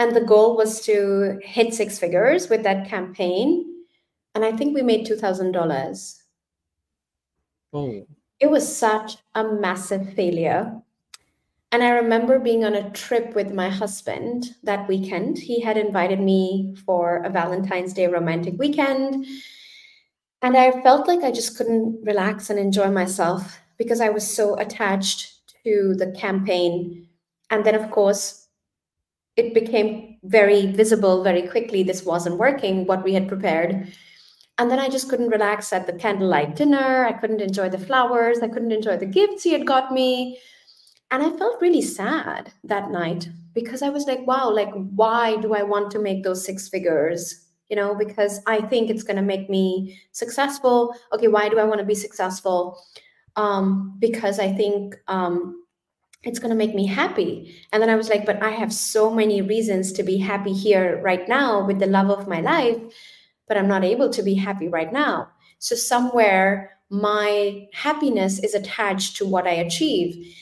[0.00, 3.66] and the goal was to hit six figures with that campaign.
[4.34, 6.18] And I think we made $2,000.
[7.74, 8.06] Oh.
[8.40, 10.80] It was such a massive failure.
[11.70, 15.36] And I remember being on a trip with my husband that weekend.
[15.36, 19.26] He had invited me for a Valentine's Day romantic weekend.
[20.40, 24.58] And I felt like I just couldn't relax and enjoy myself because I was so
[24.58, 27.06] attached to the campaign.
[27.50, 28.39] And then, of course,
[29.36, 33.92] it became very visible very quickly this wasn't working, what we had prepared.
[34.58, 37.06] And then I just couldn't relax at the candlelight dinner.
[37.06, 38.40] I couldn't enjoy the flowers.
[38.40, 40.38] I couldn't enjoy the gifts he had got me.
[41.10, 45.54] And I felt really sad that night because I was like, wow, like, why do
[45.54, 47.46] I want to make those six figures?
[47.68, 50.94] You know, because I think it's going to make me successful.
[51.12, 52.78] Okay, why do I want to be successful?
[53.36, 55.59] Um, because I think um,
[56.22, 57.56] it's going to make me happy.
[57.72, 61.00] And then I was like, but I have so many reasons to be happy here
[61.02, 62.76] right now with the love of my life,
[63.48, 65.28] but I'm not able to be happy right now.
[65.58, 70.34] So somewhere my happiness is attached to what I achieve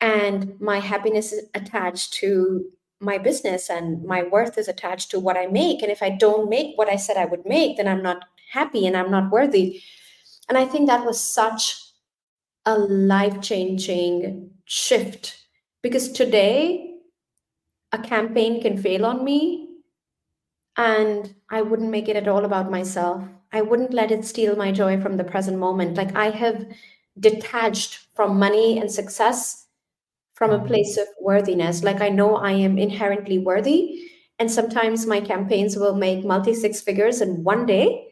[0.00, 2.64] and my happiness is attached to
[3.00, 5.82] my business and my worth is attached to what I make.
[5.82, 8.86] And if I don't make what I said I would make, then I'm not happy
[8.86, 9.82] and I'm not worthy.
[10.48, 11.89] And I think that was such
[12.66, 15.36] a life changing shift
[15.82, 16.94] because today
[17.92, 19.68] a campaign can fail on me
[20.76, 23.24] and I wouldn't make it at all about myself.
[23.52, 25.96] I wouldn't let it steal my joy from the present moment.
[25.96, 26.66] Like I have
[27.18, 29.66] detached from money and success
[30.34, 30.68] from a mm-hmm.
[30.68, 31.82] place of worthiness.
[31.82, 34.06] Like I know I am inherently worthy.
[34.38, 38.06] And sometimes my campaigns will make multi six figures in one day,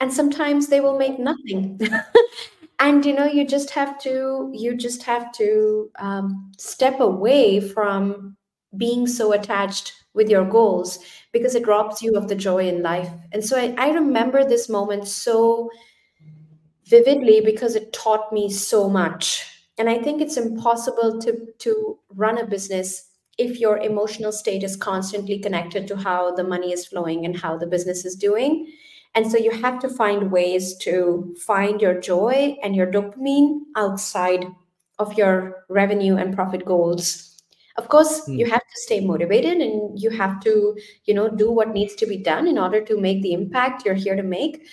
[0.00, 1.80] and sometimes they will make nothing.
[2.80, 8.36] and you know you just have to you just have to um, step away from
[8.76, 10.98] being so attached with your goals
[11.32, 13.08] because it robs you of the joy in life.
[13.32, 15.70] And so I, I remember this moment so
[16.84, 19.44] vividly because it taught me so much.
[19.78, 24.74] And i think it's impossible to to run a business if your emotional state is
[24.74, 28.66] constantly connected to how the money is flowing and how the business is doing
[29.18, 34.46] and so you have to find ways to find your joy and your dopamine outside
[35.00, 37.36] of your revenue and profit goals.
[37.76, 38.38] Of course, mm.
[38.38, 42.06] you have to stay motivated and you have to, you know, do what needs to
[42.06, 44.68] be done in order to make the impact you're here to make.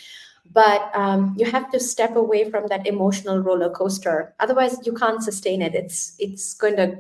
[0.53, 4.35] But um, you have to step away from that emotional roller coaster.
[4.39, 5.73] Otherwise, you can't sustain it.
[5.73, 6.97] It's it's going to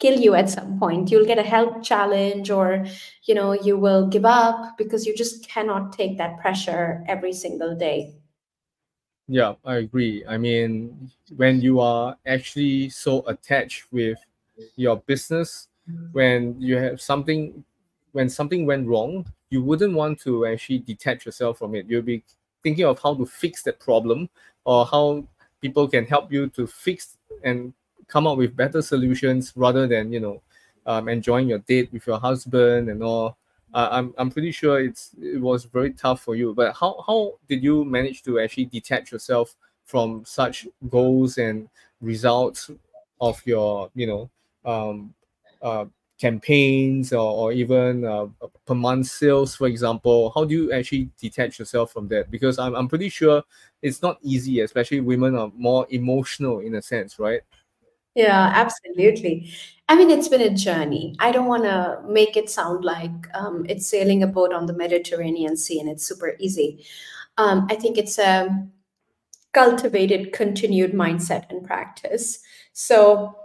[0.00, 1.10] kill you at some point.
[1.10, 2.84] You'll get a health challenge or
[3.24, 7.76] you know you will give up because you just cannot take that pressure every single
[7.76, 8.14] day.
[9.28, 10.24] Yeah i agree.
[10.26, 14.18] I mean when you are actually so attached with
[14.76, 15.68] your business
[16.12, 17.64] when you have something
[18.12, 21.86] when something went wrong you wouldn't want to actually detach yourself from it.
[21.88, 22.22] You'll be
[22.62, 24.28] thinking of how to fix that problem
[24.64, 25.24] or how
[25.60, 27.72] people can help you to fix and
[28.10, 30.42] come up with better solutions rather than you know
[30.86, 33.36] um, enjoying your date with your husband and all.
[33.72, 36.54] Uh, I'm I'm pretty sure it's it was very tough for you.
[36.54, 41.68] But how how did you manage to actually detach yourself from such goals and
[42.00, 42.70] results
[43.20, 44.30] of your you know
[44.64, 45.14] um,
[45.62, 45.84] uh,
[46.20, 48.26] campaigns or, or even uh,
[48.66, 50.32] per month sales, for example?
[50.34, 52.30] How do you actually detach yourself from that?
[52.30, 53.42] Because I'm, I'm pretty sure
[53.82, 57.40] it's not easy, especially women are more emotional in a sense, right?
[58.14, 59.52] Yeah, absolutely.
[59.88, 61.16] I mean, it's been a journey.
[61.18, 64.72] I don't want to make it sound like um, it's sailing a boat on the
[64.72, 66.84] Mediterranean Sea and it's super easy.
[67.38, 68.66] Um, I think it's a
[69.54, 72.40] cultivated, continued mindset and practice.
[72.74, 73.36] So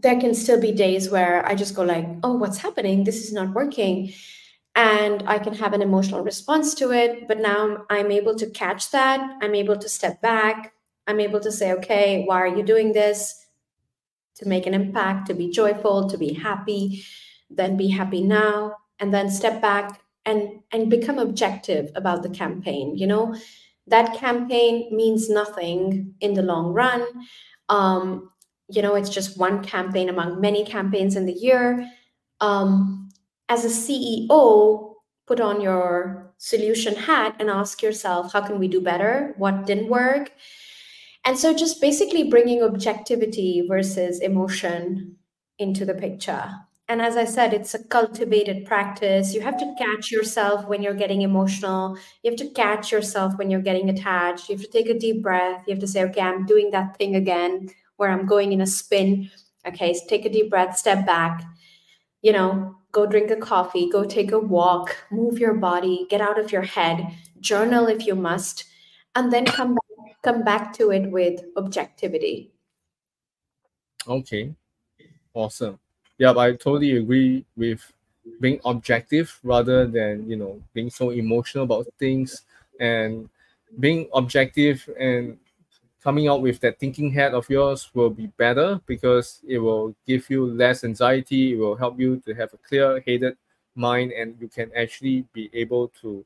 [0.00, 3.04] there can still be days where I just go like, "Oh, what's happening?
[3.04, 4.12] This is not working."
[4.76, 8.90] And I can have an emotional response to it, but now I'm able to catch
[8.92, 9.20] that.
[9.42, 10.74] I'm able to step back.
[11.08, 13.34] I'm able to say, okay, why are you doing this?
[14.40, 17.04] To make an impact, to be joyful, to be happy,
[17.48, 22.96] then be happy now, and then step back and and become objective about the campaign.
[22.96, 23.36] You know,
[23.86, 27.06] that campaign means nothing in the long run.
[27.68, 28.30] Um,
[28.68, 31.90] you know, it's just one campaign among many campaigns in the year.
[32.40, 33.10] Um,
[33.48, 34.94] as a CEO,
[35.26, 39.34] put on your solution hat and ask yourself, how can we do better?
[39.36, 40.32] What didn't work?
[41.24, 45.16] And so just basically bringing objectivity versus emotion
[45.58, 46.50] into the picture.
[46.88, 49.32] And as I said, it's a cultivated practice.
[49.32, 51.96] You have to catch yourself when you're getting emotional.
[52.22, 54.48] You have to catch yourself when you're getting attached.
[54.48, 55.62] You have to take a deep breath.
[55.68, 58.66] You have to say, okay, I'm doing that thing again where I'm going in a
[58.66, 59.30] spin.
[59.68, 61.44] Okay, so take a deep breath, step back,
[62.22, 66.38] you know, go drink a coffee, go take a walk, move your body, get out
[66.38, 67.06] of your head,
[67.40, 68.64] journal if you must,
[69.14, 69.89] and then come back
[70.22, 72.52] come back to it with objectivity.
[74.06, 74.54] Okay,
[75.34, 75.78] awesome.
[76.18, 77.92] Yeah, I totally agree with
[78.40, 82.42] being objective rather than you know being so emotional about things
[82.80, 83.28] and
[83.80, 85.38] being objective and
[86.02, 90.30] coming out with that thinking head of yours will be better because it will give
[90.30, 91.54] you less anxiety.
[91.54, 93.36] It will help you to have a clear headed
[93.76, 96.24] mind and you can actually be able to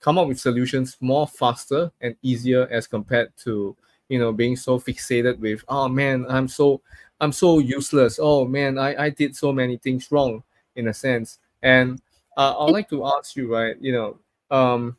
[0.00, 3.76] come up with solutions more faster and easier as compared to
[4.08, 6.80] you know being so fixated with oh man i'm so
[7.20, 8.18] i'm so useless.
[8.22, 10.42] Oh man i i did so many things wrong
[10.76, 11.38] in a sense.
[11.62, 12.00] And
[12.36, 14.18] uh, i'd like to ask you right you know
[14.50, 14.96] um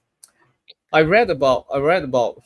[0.93, 2.41] i read about i read about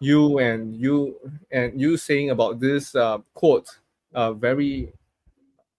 [0.00, 1.16] you and you
[1.50, 3.78] and you saying about this uh, quote
[4.14, 4.92] uh, very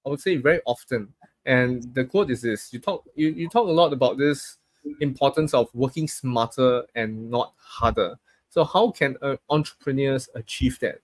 [0.05, 1.13] i would say very often.
[1.45, 4.57] And the quote is this you talk you, you talk a lot about this
[4.99, 8.15] importance of working smarter and not harder.
[8.49, 10.99] So how can uh, entrepreneurs achieve that?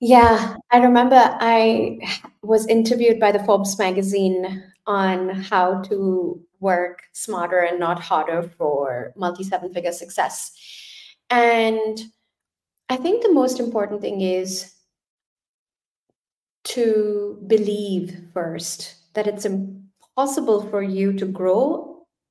[0.00, 1.98] Yeah i remember i
[2.42, 9.12] was interviewed by the forbes magazine on how to work smarter and not harder for
[9.16, 10.52] multi seven figure success.
[11.30, 12.00] And
[12.88, 14.74] I think the most important thing is
[16.64, 21.87] to believe first that it's impossible for you to grow,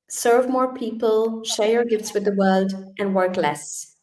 [0.10, 3.96] serve more people, share your gifts with the world, and work less.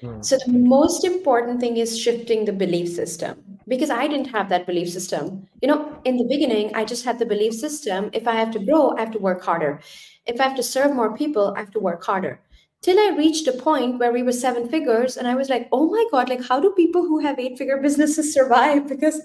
[0.00, 0.20] Hmm.
[0.22, 4.66] So, the most important thing is shifting the belief system because I didn't have that
[4.66, 5.48] belief system.
[5.62, 8.58] You know, in the beginning, I just had the belief system if I have to
[8.58, 9.80] grow, I have to work harder.
[10.26, 12.40] If I have to serve more people, I have to work harder.
[12.82, 15.90] Till I reached a point where we were seven figures, and I was like, oh
[15.90, 18.86] my God, like, how do people who have eight figure businesses survive?
[18.96, 19.20] Because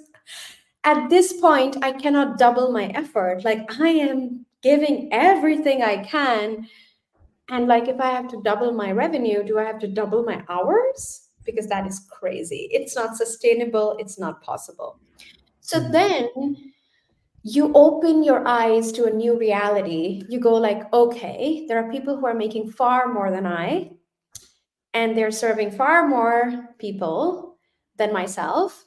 [0.84, 3.44] at this point, I cannot double my effort.
[3.44, 6.68] Like, I am giving everything I can.
[7.50, 10.44] And like, if I have to double my revenue, do I have to double my
[10.50, 11.28] hours?
[11.46, 12.70] Because that is crazy.
[12.72, 13.96] It's not sustainable.
[14.00, 15.00] It's not possible.
[15.60, 15.92] So mm-hmm.
[15.92, 16.72] then
[17.44, 22.16] you open your eyes to a new reality you go like okay there are people
[22.16, 23.90] who are making far more than i
[24.94, 27.58] and they're serving far more people
[27.98, 28.86] than myself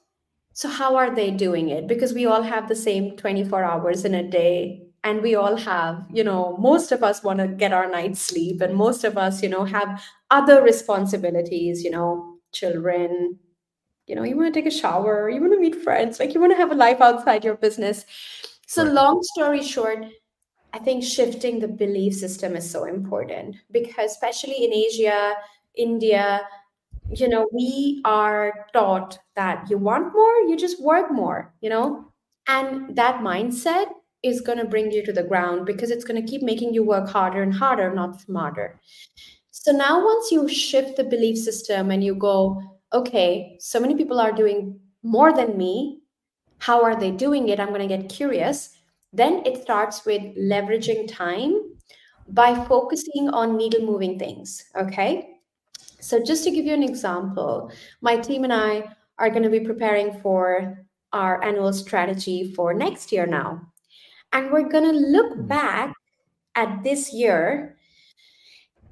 [0.55, 1.89] so how are they doing it?
[1.89, 6.07] Because we all have the same 24 hours in a day and we all have
[6.13, 9.43] you know most of us want to get our night's sleep and most of us
[9.43, 13.39] you know have other responsibilities you know children.
[14.07, 16.41] You know you want to take a shower you want to meet friends like you
[16.41, 18.05] want to have a life outside your business.
[18.67, 20.05] So long story short
[20.75, 25.35] i think shifting the belief system is so important because especially in asia
[25.77, 26.43] india
[27.11, 32.05] you know we are taught that you want more you just work more you know
[32.49, 33.87] and that mindset
[34.23, 36.83] is going to bring you to the ground because it's going to keep making you
[36.83, 38.81] work harder and harder not smarter
[39.51, 42.61] so now once you shift the belief system and you go
[42.93, 45.99] okay, so many people are doing more than me.
[46.59, 47.61] How are they doing it?
[47.61, 48.71] I'm going to get curious.
[49.13, 51.61] Then it starts with leveraging time
[52.29, 54.65] by focusing on needle moving things.
[54.77, 55.34] Okay.
[56.05, 59.61] So, just to give you an example, my team and I are going to be
[59.61, 60.85] preparing for
[61.15, 63.73] our annual strategy for next year now.
[64.35, 65.47] And we're going to look hmm.
[65.47, 65.95] back
[66.57, 67.79] at this year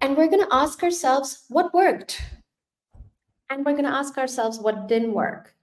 [0.00, 2.22] and we're going to ask ourselves what worked
[3.50, 5.54] and we're going to ask ourselves what didn't work.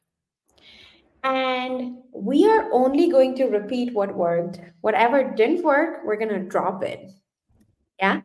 [1.24, 4.62] And we are only going to repeat what worked.
[4.82, 7.10] Whatever didn't work, we're going to drop it.
[8.00, 8.22] Yeah.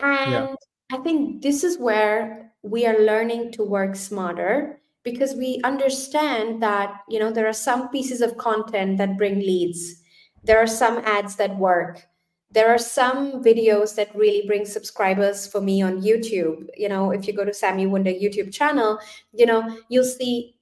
[0.00, 0.54] And yeah.
[0.92, 7.00] I think this is where we are learning to work smarter because we understand that,
[7.08, 10.02] you know, there are some pieces of content that bring leads.
[10.44, 12.02] There are some ads that work.
[12.50, 16.66] There are some videos that really bring subscribers for me on youtube.
[16.76, 18.98] You know if you go to Sami Wunder youtube channel
[19.32, 20.56] you know you'll see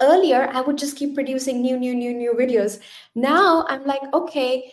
[0.00, 2.78] earlier i would just keep producing new new new new videos.
[3.16, 4.72] Now i'm like okay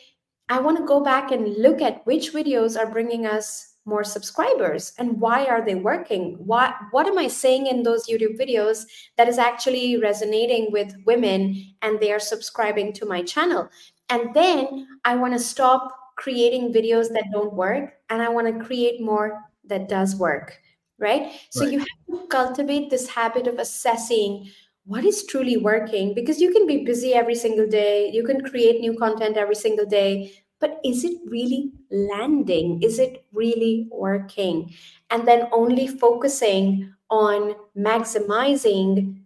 [0.50, 4.94] i want to go back and look at which videos are bringing us more subscribers?
[4.98, 6.36] And why are they working?
[6.46, 8.86] What what am i saying in those youtube videos
[9.18, 13.70] that is actually resonating with women and they are subscribing to my channel?
[14.10, 18.66] And then i want to stop creating videos that don't work and i want to
[18.66, 20.60] create more that does work
[21.00, 21.32] right?
[21.50, 21.72] So right.
[21.72, 24.50] you have to cultivate this habit of assessing
[24.86, 28.82] what is truly working because you can be busy every single day you can create
[28.82, 34.74] new content every single day but is it really landing is it really working
[35.10, 39.20] and then only focusing on maximizing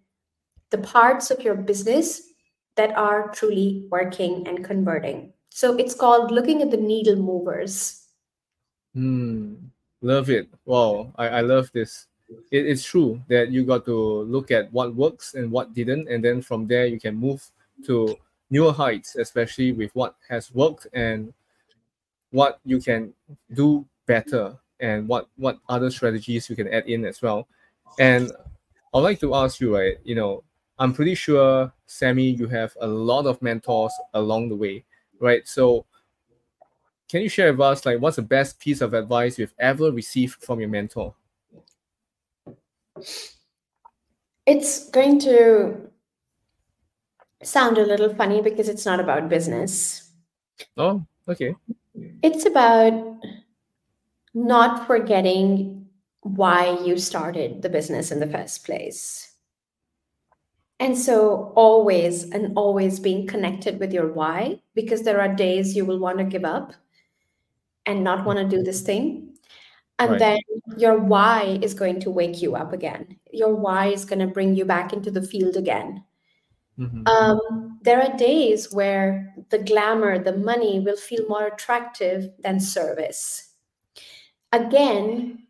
[0.69, 2.34] the parts of your business
[2.75, 8.09] that are truly working and converting so it's called looking at the needle movers.
[8.95, 9.69] Hmm.
[10.01, 10.49] Love it.
[10.65, 11.13] Wow.
[11.15, 12.07] I, I love this.
[12.49, 16.09] It, it's true that you got to look at what works and what didn't.
[16.09, 17.45] And then from there, you can move
[17.86, 18.17] to
[18.54, 21.34] newer heights, especially with what has worked and
[22.30, 23.12] what you can
[23.54, 27.47] do better and what what other strategies you can add in as well.
[27.99, 28.32] And
[28.93, 29.97] I'd like to ask you, right?
[30.04, 30.43] You know,
[30.78, 34.86] I'm pretty sure, Sami, you have a lot of mentors along the way,
[35.20, 35.47] right?
[35.47, 35.86] So,
[37.10, 40.43] can you share with us, like, what's the best piece of advice you've ever received
[40.43, 41.16] from your mentor?
[44.45, 45.89] It's going to
[47.43, 50.11] sound a little funny because it's not about business.
[50.77, 51.55] Oh, okay.
[52.21, 53.17] It's about
[54.33, 55.87] not forgetting
[56.21, 59.33] why you started the business in the first place.
[60.79, 65.85] And so, always and always being connected with your why, because there are days you
[65.85, 66.73] will want to give up
[67.85, 69.35] and not want to do this thing.
[69.99, 70.19] And right.
[70.19, 70.39] then
[70.77, 73.17] your why is going to wake you up again.
[73.31, 76.03] Your why is going to bring you back into the field again.
[76.80, 77.07] Mm-hmm.
[77.07, 83.53] Um, there are days where the glamour, the money will feel more attractive than service.
[84.51, 85.43] Again,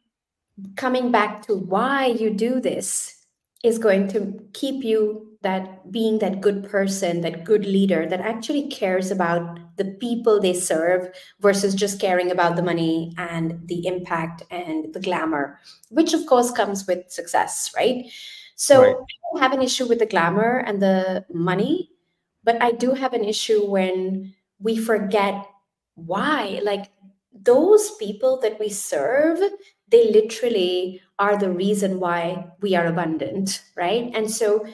[0.75, 3.25] coming back to why you do this
[3.63, 8.67] is going to keep you that being that good person, that good leader that actually
[8.69, 11.09] cares about the people they serve
[11.41, 15.59] versus just caring about the money and the impact and the glamour,
[15.89, 18.05] which of course comes with success, right?
[18.55, 18.95] So right.
[18.95, 21.89] I don't have an issue with the glamour and the money,
[22.43, 25.45] but I do have an issue when we forget
[25.95, 26.59] why.
[26.63, 26.91] Like
[27.33, 29.39] those people that we serve,
[29.89, 34.11] they literally are the reason why we are abundant, right?
[34.13, 34.65] And so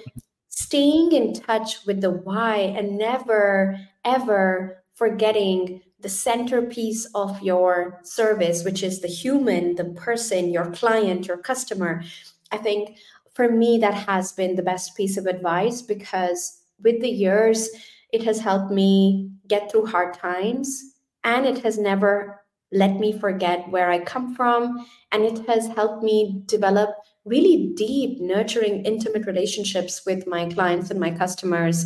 [0.49, 8.63] staying in touch with the why and never, ever forgetting the centerpiece of your service,
[8.63, 12.03] which is the human, the person, your client, your customer.
[12.51, 12.97] I think
[13.39, 17.69] for me, that has been the best piece of advice because with the years,
[18.11, 20.83] it has helped me get through hard times
[21.23, 22.41] and it has never
[22.73, 24.85] let me forget where I come from.
[25.13, 26.89] And it has helped me develop
[27.23, 31.85] really deep, nurturing, intimate relationships with my clients and my customers.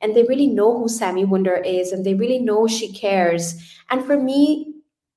[0.00, 3.62] And they really know who Sami Wunder is and they really know she cares.
[3.90, 4.72] And for me,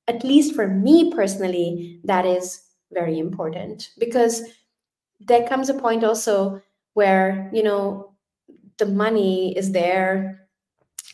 [0.10, 2.62] at least for me personally, that is
[2.92, 4.44] very important because
[5.20, 6.62] there comes a point also
[6.94, 8.14] where, you know,
[8.78, 10.48] the money is there,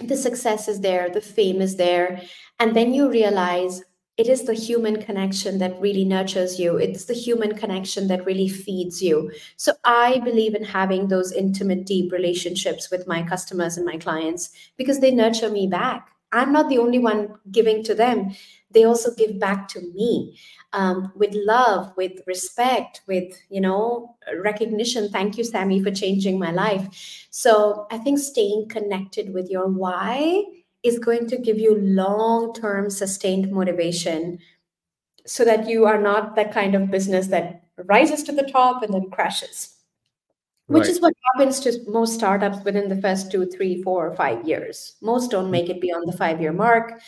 [0.01, 2.21] the success is there, the fame is there.
[2.59, 3.83] And then you realize
[4.15, 6.77] it is the human connection that really nurtures you.
[6.77, 9.31] It's the human connection that really feeds you.
[9.57, 14.51] So i believe in having those intimate deep relationships with my customers and my clients
[14.77, 16.09] because they nurture me back.
[16.31, 18.35] I'm not the only one giving to them.
[18.71, 20.37] They also give back to me
[20.73, 25.09] um, with love with respect with you know recognition.
[25.09, 27.27] Thank you Sami for changing my life.
[27.29, 30.43] So i think staying connected with your why
[30.83, 34.39] is going to give you long term sustained motivation
[35.25, 38.93] so that you are not that kind of business that rises to the top and
[38.93, 39.73] then crashes
[40.67, 44.47] which is what happens to most startups within the first two three four or five
[44.47, 44.95] years.
[45.01, 47.01] Most don't make it beyond the five year mark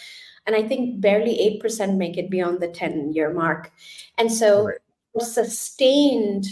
[0.46, 3.72] and i think barely 8% make it beyond the 10 year mark
[4.18, 4.78] and so right.
[5.20, 6.46] sustained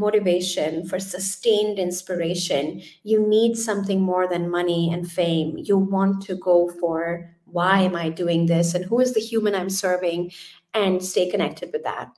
[0.00, 5.58] motivation, for sustained inspiration, you need something more than money and fame.
[5.58, 9.54] You want to go for why am I doing this and who is the human
[9.54, 10.32] I'm serving
[10.74, 12.10] and stay connected with that.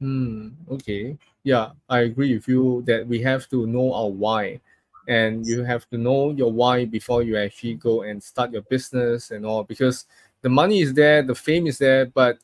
[0.00, 0.48] Hmm.
[0.70, 1.18] okay.
[1.42, 4.60] Yeah, I agree with you that we have to know our why.
[5.08, 9.30] And you have to know your why before you actually go and start your business
[9.30, 10.04] and all because
[10.42, 12.38] the money is there, the fame is there, but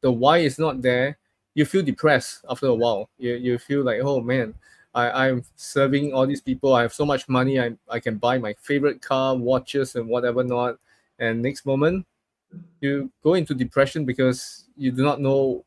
[0.00, 1.18] the why is not there
[1.54, 3.10] you feel depressed after a while.
[3.18, 4.54] You, you feel like, oh man,
[4.94, 6.74] I, I'm serving all these people.
[6.74, 7.60] I have so much money.
[7.60, 10.78] I, I can buy my favorite car, watches, and whatever not.
[11.18, 12.06] And next moment,
[12.80, 15.64] you go into depression because you do not know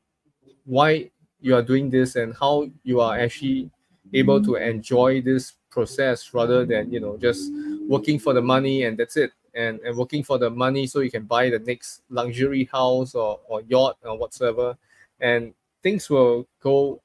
[0.65, 3.69] why you are doing this and how you are actually
[4.13, 7.51] able to enjoy this process rather than you know just
[7.87, 9.31] working for the money and that's it.
[9.55, 13.39] And, and working for the money so you can buy the next luxury house or,
[13.47, 14.75] or yacht or whatsoever.
[15.21, 16.99] And things will go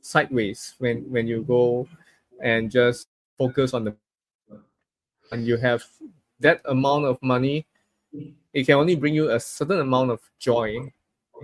[0.00, 1.88] sideways when when you go
[2.40, 3.94] and just focus on the
[5.32, 5.82] and you have
[6.40, 7.66] that amount of money
[8.54, 10.78] it can only bring you a certain amount of joy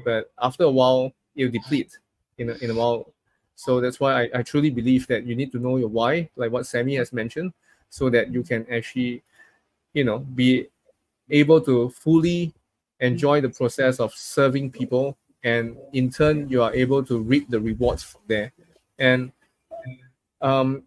[0.05, 1.99] but after a while it'll deplete
[2.39, 3.13] in a, in a while
[3.57, 6.51] so that's why I, I truly believe that you need to know your why like
[6.51, 7.53] what Sami has mentioned
[7.91, 9.23] so that you can actually
[9.93, 10.67] you know be
[11.31, 12.53] able to fully
[13.01, 17.61] enjoy the process of serving people and in turn you are able to reap the
[17.61, 18.53] rewards from there
[18.99, 19.33] and
[20.41, 20.83] um,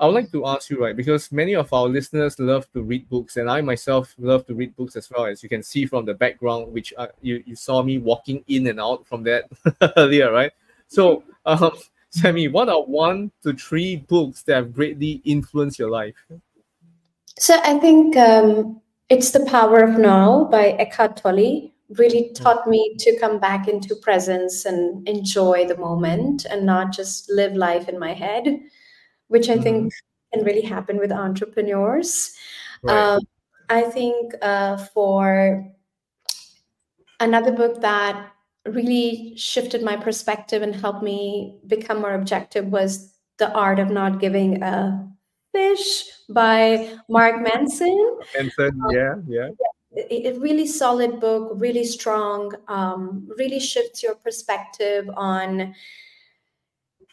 [0.00, 3.08] I would like to ask you, right, because many of our listeners love to read
[3.08, 6.06] books, and I myself love to read books as well, as you can see from
[6.06, 9.50] the background, which uh, you, you saw me walking in and out from that
[9.96, 10.52] earlier, right?
[10.88, 11.72] So, um,
[12.12, 16.14] Sami, what are one to three books that have greatly influenced your life?
[17.38, 22.34] So, I think um, it's The Power of Now by Eckhart Tolle really hmm.
[22.34, 27.54] taught me to come back into presence and enjoy the moment and not just live
[27.54, 28.62] life in my head
[29.32, 30.38] which I think mm-hmm.
[30.38, 32.34] can really happen with entrepreneurs.
[32.82, 32.94] Right.
[32.94, 33.20] Um,
[33.70, 35.66] I think uh, for
[37.18, 38.30] another book that
[38.66, 44.20] really shifted my perspective and helped me become more objective was The Art of Not
[44.20, 45.08] Giving a
[45.52, 48.18] Fish by Mark Manson.
[48.36, 49.48] Manson, um, yeah, yeah.
[50.10, 55.74] A really solid book, really strong, um, really shifts your perspective on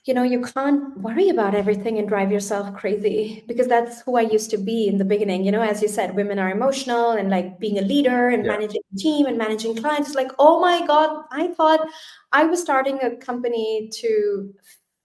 [0.05, 4.21] you know you can't worry about everything and drive yourself crazy because that's who i
[4.21, 5.43] used to be in the beginning.
[5.45, 8.51] You know as you said women are emotional and like being a leader and yeah.
[8.51, 10.15] managing a team and managing clients.
[10.15, 11.87] Like oh my god i thought
[12.31, 14.53] i was starting a company to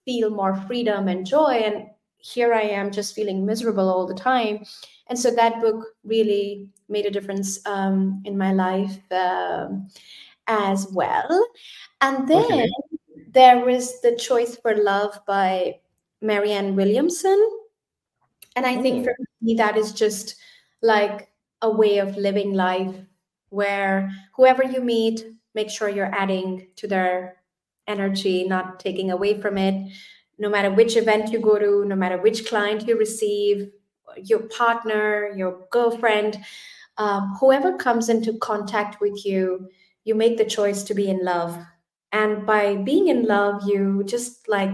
[0.05, 1.87] feel more freedom and joy and
[2.17, 4.63] here i am just feeling miserable all the time.
[5.07, 9.87] And so that book really made a difference um, in my life um,
[10.47, 11.47] as well.
[12.01, 12.69] And then okay
[13.35, 15.81] there was The Choice for Love by
[16.21, 17.37] Marianne Williamson.
[18.55, 20.35] And I think for me, that is just
[20.81, 21.27] like
[21.61, 22.95] a way of living life
[23.49, 27.35] where whoever you meet, make sure you're adding to their
[27.87, 29.91] energy, not taking away from it.
[30.39, 33.69] No matter which event you go to, no matter which client you receive,
[34.23, 36.37] your partner, your girlfriend,
[36.97, 39.69] um, whoever comes into contact with you,
[40.05, 41.57] you make the choice to be in love
[42.15, 44.71] and by being in love you just like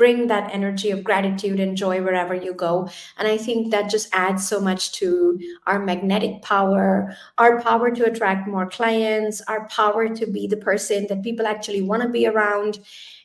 [0.00, 2.88] bring that energy of gratitude and joy wherever you go.
[3.18, 8.06] And i think that just adds so much to our magnetic power our power to
[8.10, 12.26] attract more clients our power to be the person that people actually want to be
[12.26, 12.80] around.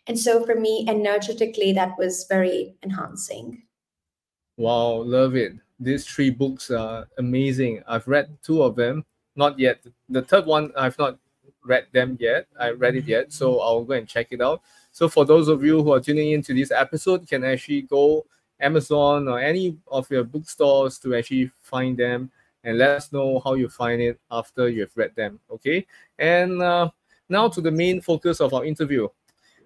[0.08, 3.64] And so for me energetically that was very enhancing.
[4.58, 5.54] Wow love it.
[5.80, 7.84] These three books are amazing.
[7.88, 9.06] I've read two of them.
[9.38, 9.80] Not yet.
[10.10, 11.20] The third one i've not
[11.66, 12.48] read them yet.
[12.60, 14.62] I read it yet, so I'll go and check it out.
[14.92, 18.26] So for those of you who are tuning into this episode, you can actually go
[18.60, 22.32] Amazon or any of your bookstores to actually find them
[22.64, 25.40] and let us know how you find it after you've read them.
[25.52, 25.86] Okay.
[26.18, 26.90] And uh,
[27.28, 29.08] now to the main focus of our interview.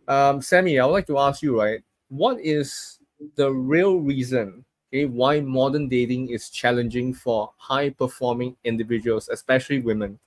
[0.07, 1.81] Um, Sami, I would like to ask you, right?
[2.09, 2.99] What is
[3.35, 10.19] the real reason okay, why modern dating is challenging for high performing individuals, especially women?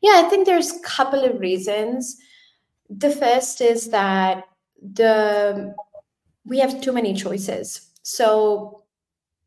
[0.00, 2.16] Yeah, I think there's a couple of reasons.
[2.88, 4.44] The first is that
[4.80, 5.74] the
[6.46, 7.90] we have too many choices.
[8.02, 8.82] So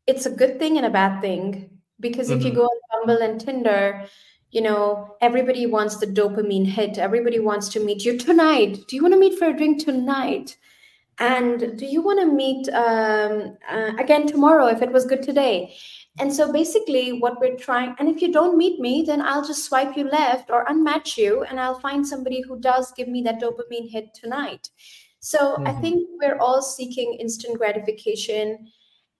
[0.06, 2.38] it's a good thing and a bad thing because mm-hmm.
[2.38, 2.60] if you mm-hmm.
[2.60, 4.06] go on Bumble and Tinder,
[4.50, 6.98] you know, everybody wants the dopamine hit.
[6.98, 8.78] Everybody wants to meet you tonight.
[8.88, 10.56] Do you want to meet for a drink tonight?
[11.18, 15.74] And do you want to meet um, uh, again tomorrow if it was good today?
[16.18, 19.64] And so basically, what we're trying, and if you don't meet me, then I'll just
[19.64, 23.40] swipe you left or unmatch you, and I'll find somebody who does give me that
[23.40, 24.70] dopamine hit tonight.
[25.18, 25.66] So mm-hmm.
[25.66, 28.68] I think we're all seeking instant gratification.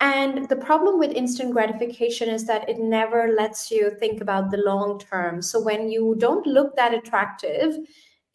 [0.01, 4.59] And the problem with instant gratification is that it never lets you think about the
[4.59, 5.42] long term.
[5.42, 7.76] So when you don't look that attractive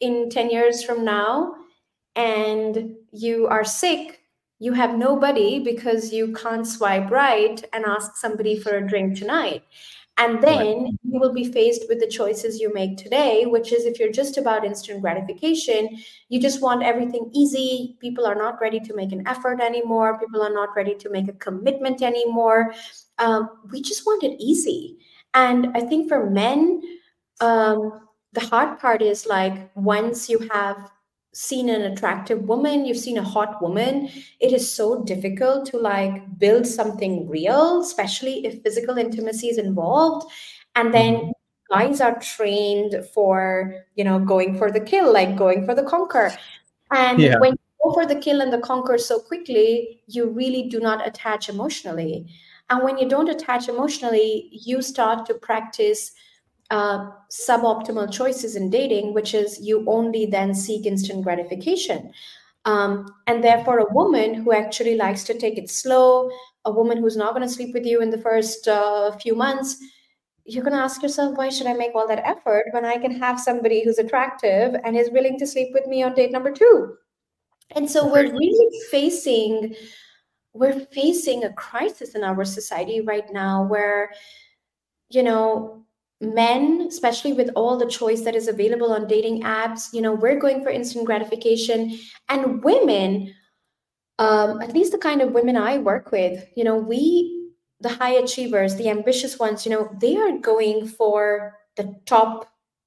[0.00, 1.54] in 10 years from now
[2.16, 4.19] and you are sick,
[4.60, 9.64] you have nobody because you can't swipe right and ask somebody for a drink tonight.
[10.18, 10.92] And then right.
[11.02, 14.36] you will be faced with the choices you make today, which is if you're just
[14.36, 15.96] about instant gratification,
[16.28, 17.96] you just want everything easy.
[18.00, 20.20] People are not ready to make an effort anymore.
[20.20, 22.74] People are not ready to make a commitment anymore.
[23.18, 24.98] Um, we just want it easy.
[25.32, 26.82] And I think for men,
[27.40, 30.90] um, the hard part is like once you have
[31.32, 34.08] seen an attractive woman you've seen a hot woman
[34.40, 40.28] it is so difficult to like build something real especially if physical intimacy is involved
[40.74, 41.78] and then mm-hmm.
[41.78, 46.32] guys are trained for you know going for the kill like going for the conquer
[46.90, 47.38] and yeah.
[47.38, 51.06] when you go for the kill and the conquer so quickly you really do not
[51.06, 52.26] attach emotionally
[52.70, 56.12] and when you don't attach emotionally you start to practice
[56.70, 62.12] uh, suboptimal choices in dating, which is you only then seek instant gratification.
[62.64, 66.30] Um, and therefore, a woman who actually likes to take it slow,
[66.64, 69.78] a woman who's not going to sleep with you in the first uh, few months,
[70.44, 73.12] you're going to ask yourself, why should I make all that effort when I can
[73.12, 76.96] have somebody who's attractive and is willing to sleep with me on date number two?
[77.72, 79.74] And so we're really facing
[80.52, 84.10] we're facing a crisis in our society right now where
[85.08, 85.84] you know
[86.20, 90.38] men especially with all the choice that is available on dating apps you know we're
[90.38, 91.98] going for instant gratification
[92.28, 93.34] and women
[94.18, 97.48] um, at least the kind of women i work with you know we
[97.80, 102.46] the high achievers the ambitious ones you know they are going for the top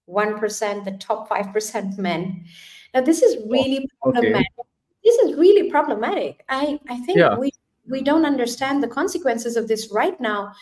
[0.09, 2.45] 1% the top 5% men
[2.93, 4.69] now this is really oh, problematic okay.
[5.03, 7.35] this is really problematic i i think yeah.
[7.35, 7.51] we
[7.89, 10.53] we don't understand the consequences of this right now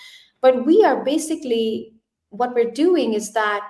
[0.41, 1.93] but we are basically
[2.32, 3.61] what we're doing is that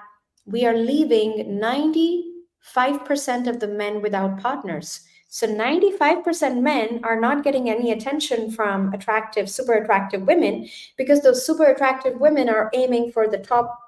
[0.45, 5.01] we are leaving 95% of the men without partners.
[5.27, 11.45] So 95% men are not getting any attention from attractive, super attractive women because those
[11.45, 13.79] super attractive women are aiming for the top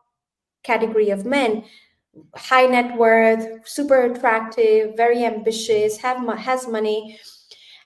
[0.63, 1.65] category of men.
[2.35, 7.19] High net worth super attractive very ambitious have has money.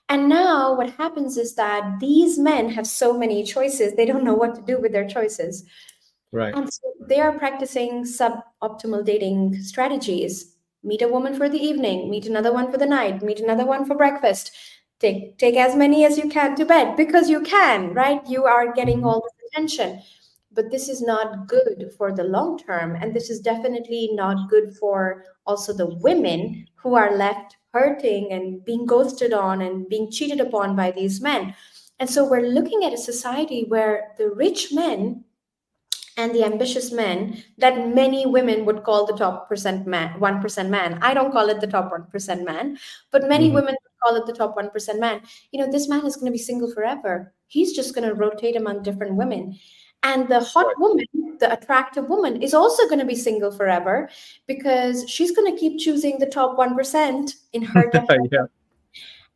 [0.08, 4.34] And now what happens is that these men have so many choices they don't know
[4.34, 5.64] what to do with their choices
[6.32, 6.54] Right.
[6.54, 10.54] And so they are practicing suboptimal dating strategies.
[10.82, 13.84] Meet a woman for the evening, meet another one for the night, meet another one
[13.84, 14.52] for breakfast.
[15.00, 18.20] Take take as many as you can to bed because you can, right?
[18.26, 19.06] You are getting mm-hmm.
[19.06, 20.02] all this attention.
[20.52, 22.96] But this is not good for the long term.
[22.96, 28.64] And this is definitely not good for also the women who are left hurting and
[28.64, 31.54] being ghosted on and being cheated upon by these men.
[32.00, 35.24] And so we're looking at a society where the rich men
[36.18, 40.98] and the ambitious men that many women would call the top percent man, 1% man.
[41.00, 42.76] I don't call it the top 1% man,
[43.12, 43.54] but many mm-hmm.
[43.54, 45.22] women call it the top 1% man.
[45.52, 47.32] You know, this man is going to be single forever.
[47.46, 49.58] He's just going to rotate among different women.
[50.02, 51.06] And the hot woman,
[51.38, 54.08] the attractive woman, is also going to be single forever
[54.48, 57.90] because she's going to keep choosing the top 1% in her
[58.32, 58.46] yeah.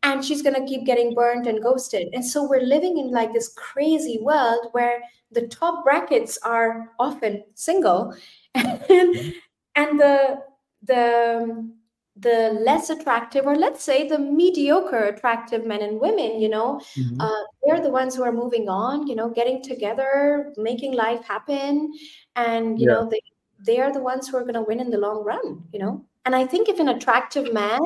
[0.02, 2.08] And she's going to keep getting burnt and ghosted.
[2.12, 5.00] And so we're living in like this crazy world where
[5.30, 8.14] the top brackets are often single
[8.54, 9.34] and,
[9.76, 10.38] and the
[10.84, 11.72] the
[12.16, 17.20] the less attractive or let's say the mediocre attractive men and women you know mm-hmm.
[17.20, 21.90] uh, they're the ones who are moving on you know getting together making life happen
[22.36, 22.94] and you yeah.
[22.94, 23.20] know they
[23.64, 26.04] they are the ones who are going to win in the long run you know
[26.24, 27.80] and i think if an attractive man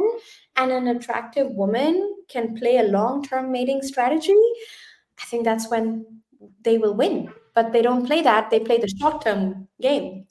[0.57, 4.37] and an attractive woman can play a long-term mating strategy
[5.21, 6.05] i think that's when
[6.63, 7.33] they will win.
[7.55, 8.51] But they don't play that.
[8.51, 10.27] They play the short term game.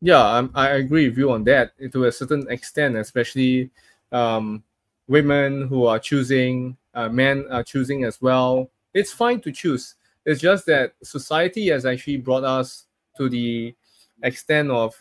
[0.00, 3.70] Yeah, I'm, I agree with you on that to a certain extent, especially
[4.10, 4.64] um,
[5.06, 8.70] women who are choosing, uh, men are choosing as well.
[8.94, 9.94] It's fine to choose.
[10.24, 12.86] It's just that society has actually brought us
[13.18, 13.74] to the
[14.22, 14.96] extent of,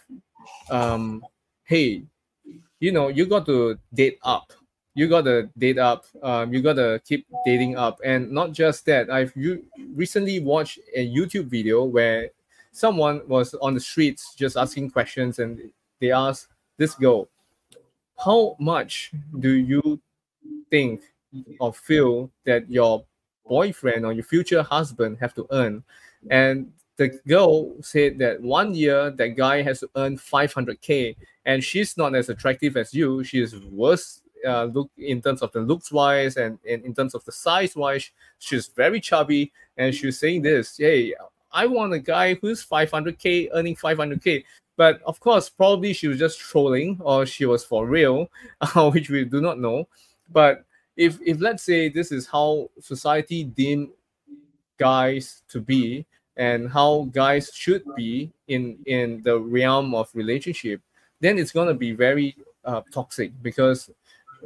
[0.70, 1.24] um,
[1.64, 2.04] hey,
[2.80, 4.54] you know, you got to date up.
[4.96, 8.02] You gotta date up um, you gotta keep dating up.
[8.04, 9.64] And not just that i've you
[9.96, 12.32] recently watched a youtube video where
[12.74, 15.72] someone was on the streets just asking questions and
[16.02, 17.30] they asked this girl
[18.24, 20.00] how much do you
[20.70, 21.02] think
[21.60, 23.06] or feel that your
[23.46, 25.84] boyfriend or your future husband have to earn?
[26.30, 31.96] And the girl said that one year that guy has to earn 500k and she's
[31.96, 33.24] not as attractive as you.
[33.24, 37.16] She is worse uh, look in terms of the looks wise and, and in terms
[37.16, 39.54] of the size wise she's very chubby.
[39.78, 41.16] And she's saying this hey
[41.52, 44.44] i want a guy who's 500k earning 500k
[44.78, 48.30] but of course probably she was just trolling or she was for real
[48.62, 49.88] uh, which we do not know.
[50.32, 50.66] But
[50.98, 53.92] if if let's say this is how society deem
[54.78, 56.06] guys to be
[56.40, 60.82] and how guys should be in in the realm of relationship
[61.20, 62.36] then it's going to be very
[62.66, 63.90] uh, toxic because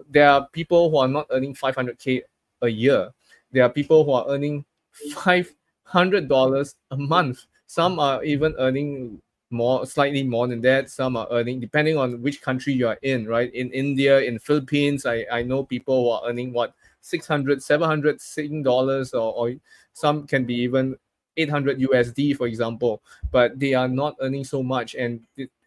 [0.09, 2.21] there are people who are not earning 500k
[2.61, 3.11] a year.
[3.51, 4.65] There are people who are earning
[5.11, 7.45] $500 a month.
[7.67, 9.21] Some are even earning
[9.51, 10.89] more, slightly more than that.
[10.89, 13.53] Some are earning, depending on which country you are in, right?
[13.53, 18.63] In India, in Philippines, I, I know people who are earning what 600, 700 Sing
[18.63, 19.53] dollars, or, or
[19.93, 20.95] some can be even
[21.37, 24.95] 800 USD, for example, but they are not earning so much.
[24.95, 25.21] And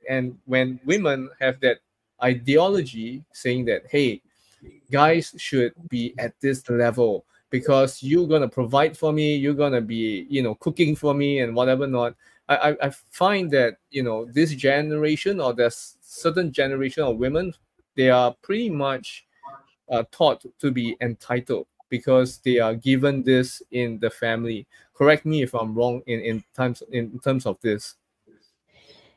[0.09, 1.79] and when women have that
[2.23, 4.23] ideology saying that hey
[4.91, 10.27] guys should be at this level because you're gonna provide for me you're gonna be
[10.31, 12.15] you know cooking for me and whatever not
[12.49, 17.53] i i, I find that you know this generation or there's certain generation of women
[17.97, 19.27] they are pretty much
[19.91, 25.43] uh, taught to be entitled because they are given this in the family correct me
[25.43, 27.97] if i'm wrong in in terms in terms of this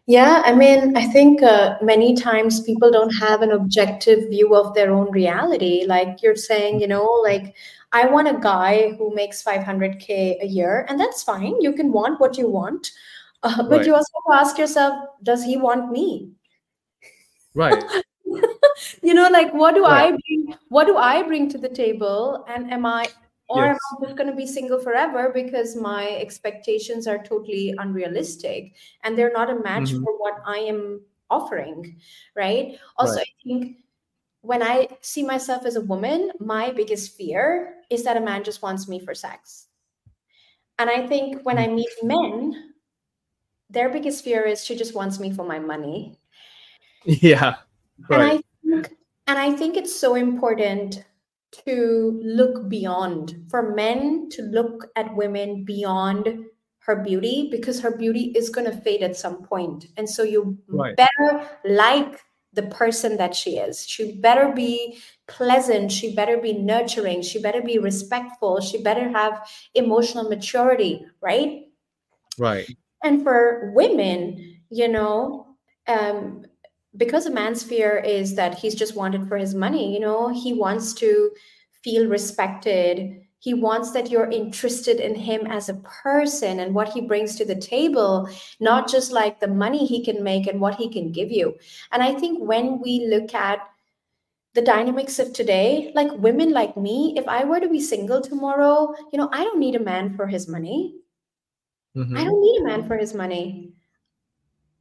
[0.09, 4.73] Yeah, I mean, I think uh, many times people don't have an objective view of
[4.73, 5.86] their own reality.
[5.86, 7.53] Like you're saying, you know, like
[7.91, 11.61] I want a guy who makes 500K a year, and that's fine.
[11.61, 12.89] You can want what you want.
[13.43, 13.86] Uh, but Right.
[13.86, 16.32] you also have to ask yourself, does he want me?
[17.53, 17.84] Right.
[19.03, 20.11] you know, like what do Right.
[20.13, 20.55] I bring?
[20.69, 22.45] What do I bring to the table?
[22.47, 23.05] And am I,
[23.50, 28.76] or am I just going to be single forever because my expectations are totally unrealistic
[29.04, 30.04] and they're not a match Mhm.
[30.04, 32.00] for what I am offering,
[32.36, 32.80] right?
[32.97, 33.28] Also, Right.
[33.28, 33.78] I think
[34.41, 38.62] when I see myself as a woman, my biggest fear is that a man just
[38.62, 39.68] wants me for sex.
[40.78, 42.74] And I think when I meet men,
[43.70, 46.20] their biggest fear is she just wants me for my money.
[47.06, 47.56] Yeah.
[48.10, 48.95] And I think
[49.28, 51.04] and I think it's so important
[51.66, 56.45] to look beyond for men to look at women beyond
[56.80, 59.88] her beauty because her beauty is going to fade at some point.
[59.97, 60.95] And so you Right.
[60.95, 62.20] better like
[62.54, 63.86] the person that she is.
[63.86, 69.47] She better be pleasant, she better be nurturing, she better be respectful, she better have
[69.76, 71.66] emotional maturity, right?
[72.39, 72.68] Right.
[73.04, 75.56] And for women, you know,
[75.88, 76.45] um,
[76.98, 80.54] because a man's fear is that he's just wanted for his money, you know, he
[80.54, 81.32] wants to
[81.84, 83.22] feel respected.
[83.40, 87.46] He wants that you're interested in him as a person and what he brings to
[87.46, 88.28] the table,
[88.60, 91.56] not just like the money he can make and what he can give you.
[91.92, 93.60] And I think when we look at
[94.56, 98.94] the dynamics of today, like women like me, if I were to be single tomorrow,
[99.14, 100.96] you know, I don't need a man for his money.
[101.96, 102.26] I Mhm.
[102.26, 103.74] don't need a man for his money.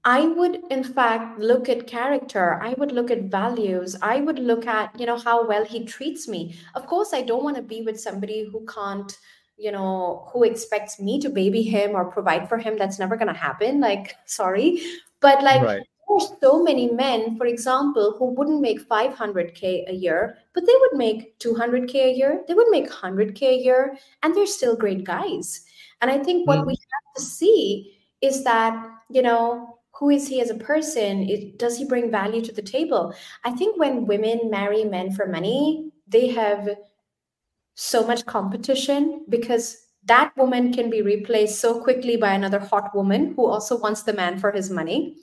[0.04, 2.60] I would, in fact, look at character.
[2.62, 3.96] I would look at values.
[4.00, 6.56] I would look at, you know, how well he treats me.
[6.74, 9.12] Of course, I don't want to be with somebody who can't,
[9.56, 12.78] you know, who expects me to baby him or provide for him.
[12.78, 13.80] That's never going to happen.
[13.80, 14.80] Like, sorry.
[15.20, 15.82] But like, Right.
[16.08, 20.96] there's so many men, for example, who wouldn't make 500K a year, but they would
[20.96, 22.44] make 200K a year.
[22.48, 25.66] They would make 100K a year, and they're still great guys.
[26.00, 26.76] And I think what we Mm.
[26.76, 28.74] have to see is that,
[29.10, 31.28] you know, who is he as a person?
[31.28, 33.14] It, does he bring value to the table?
[33.44, 36.68] I think when women marry men for money, they have
[37.74, 43.34] so much competition because that woman can be replaced so quickly by another hot woman
[43.34, 45.16] who also wants the man for his money.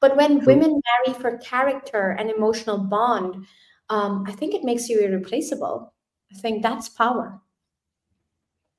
[0.00, 0.54] But when True.
[0.54, 3.46] women marry for character and emotional bond,
[3.88, 5.92] um, I think it makes you irreplaceable.
[6.32, 7.40] I think that's power.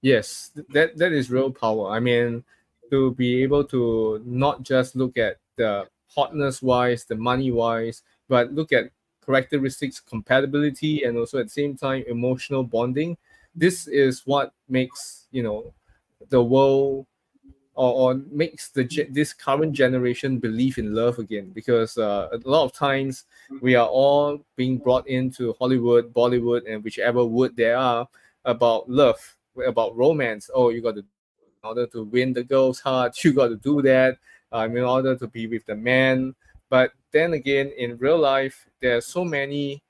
[0.02, 1.92] Yes, that that is real power.
[1.92, 2.44] I mean,
[2.92, 8.54] to be able to not just look at the hotness wise, the money wise, but
[8.54, 8.92] look at
[9.26, 13.18] characteristics, compatibility, and also at the same time emotional bonding.
[13.56, 15.74] This is what makes you know
[16.30, 17.08] the world
[17.74, 22.66] or, or makes the this current generation believe in love again because uh, a lot
[22.66, 23.26] of times
[23.62, 28.08] we are all being brought into Hollywood, Bollywood, and whichever wood there are
[28.46, 29.20] about love,
[29.66, 30.50] about romance.
[30.54, 31.06] Oh, you got to
[31.64, 34.18] order to win the girl's heart, you got to do that.
[34.54, 36.36] Um, in order to be with the man.
[36.70, 39.82] But then again, in real life, there are so many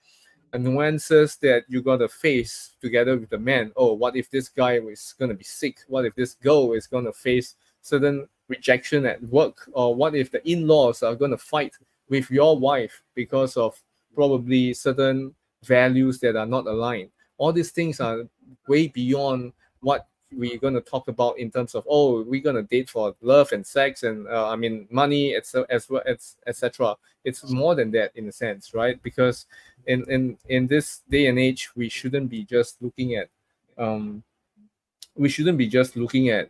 [0.54, 3.72] nuances that you got to face together with the man.
[3.76, 5.80] Oh, what if this guy is going to be sick?
[5.88, 9.68] What if this girl is going to face certain rejection at work?
[9.74, 11.74] Or what if the in laws are going to fight
[12.08, 13.82] with your wife because of
[14.14, 17.10] probably certain values that are not aligned?
[17.40, 18.28] All these things are
[18.68, 22.64] way beyond what we're going to talk about in terms of oh we're going to
[22.64, 26.96] date for love and sex and uh, i mean money as as well as etc
[27.24, 29.02] it's more than that in a sense right?
[29.04, 29.46] Because
[29.88, 33.30] in in in this day and age we shouldn't be just looking at
[33.78, 34.24] um
[35.16, 36.50] we shouldn't be just looking at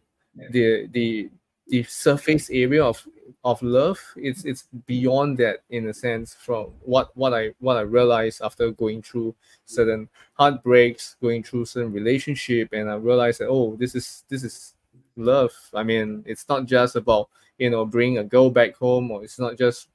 [0.52, 1.30] the the
[1.68, 3.06] the surface area of
[3.44, 7.82] of love it's it's beyond that in a sense from what what i what i
[7.82, 9.34] realized after going through
[9.66, 14.76] certain heartbreaks going through certain relationship and i realized that oh this is this is
[15.16, 15.54] love.
[15.74, 19.40] I mean it's not just about you know bringing a girl back home or it's
[19.40, 19.90] not just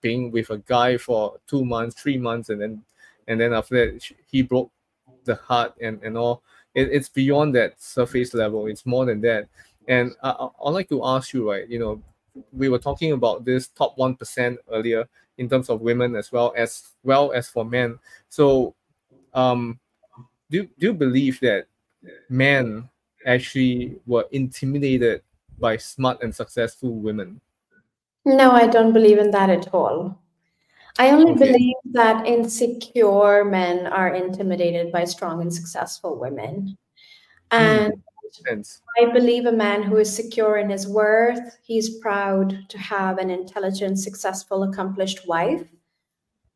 [0.00, 2.82] being with a guy for two months three months and then
[3.26, 4.70] and then after that he broke
[5.24, 6.42] the heart and and all.
[6.74, 8.66] It, it's beyond that surface level.
[8.66, 9.48] It's more than that
[9.88, 12.02] and I, i'd like to ask you right you know
[12.52, 15.08] we were talking about this top 1% earlier
[15.38, 18.74] in terms of women as well as well as for men so
[19.34, 19.80] um
[20.50, 21.66] do, do you believe that
[22.28, 22.88] men
[23.26, 25.22] actually were intimidated
[25.58, 27.40] by smart and successful women
[28.24, 30.20] No, I don't believe in that at all.
[30.98, 31.46] I only Okay.
[31.46, 36.76] believe that insecure men are intimidated by strong and successful women.
[37.50, 37.92] And
[38.32, 38.80] sense.
[39.00, 43.30] I believe a man who is secure in his worth, he's proud to have an
[43.30, 45.64] intelligent, successful, accomplished wife.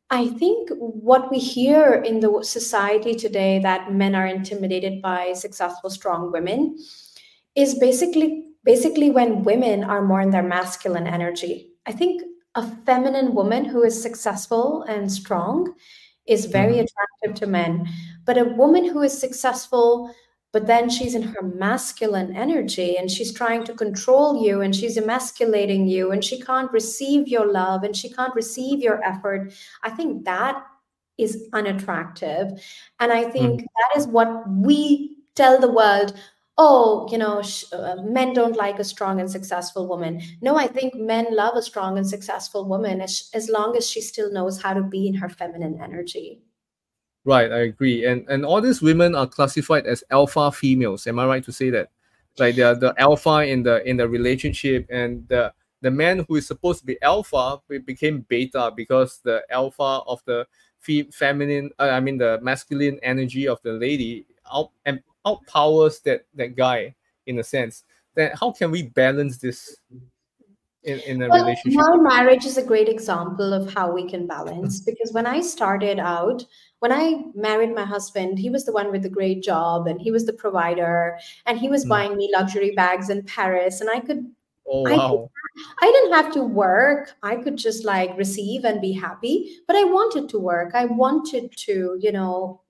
[0.09, 5.89] I think what we hear in the society today that men are intimidated by successful,
[5.89, 6.77] strong women
[7.55, 11.69] is basically basically when women are more in their masculine energy.
[11.85, 12.23] I think
[12.55, 15.73] a feminine woman who is successful and strong
[16.27, 16.85] is very mm-hmm.
[16.85, 17.87] attractive to men.
[18.25, 20.13] But a woman who is successful,
[20.53, 24.97] but then she's in her masculine energy and she's trying to control you and she's
[24.97, 29.51] emasculating you and she can't receive your love and she can't receive your effort.
[29.81, 30.63] I think that
[31.17, 32.51] is unattractive.
[32.99, 33.65] And I think mm.
[33.65, 36.17] that is what we tell the world
[36.57, 40.21] oh, you know, sh- uh, men don't like a strong and successful woman.
[40.39, 44.01] No, I think men love a strong and successful woman as, as long as she
[44.01, 46.43] still knows how to be in her feminine energy.
[47.25, 48.05] Right, I agree.
[48.05, 51.07] And and all these women are classified as alpha females.
[51.07, 51.89] Am I right to say that?
[52.37, 56.35] Like they are the alpha in the in the relationship, and the the man who
[56.35, 60.45] is supposed to be alpha became beta because the alpha of the
[60.79, 66.25] fe- feminine, uh, I mean the masculine energy of the lady out and outpowers that
[66.35, 66.93] that guy
[67.25, 69.77] in a sense then how can we balance this
[70.83, 74.27] in, in a well, relationship my marriage is a great example of how we can
[74.27, 76.45] balance because when i started out
[76.79, 80.11] when i married my husband he was the one with the great job and he
[80.11, 81.89] was the provider and he was mm.
[81.89, 84.25] buying me luxury bags in paris and i could
[84.65, 85.29] Oh, wow.
[85.81, 87.15] I, I didn't have to work.
[87.21, 90.73] I could just like receive and be happy, but I wanted to work.
[90.73, 92.61] I wanted to, you know,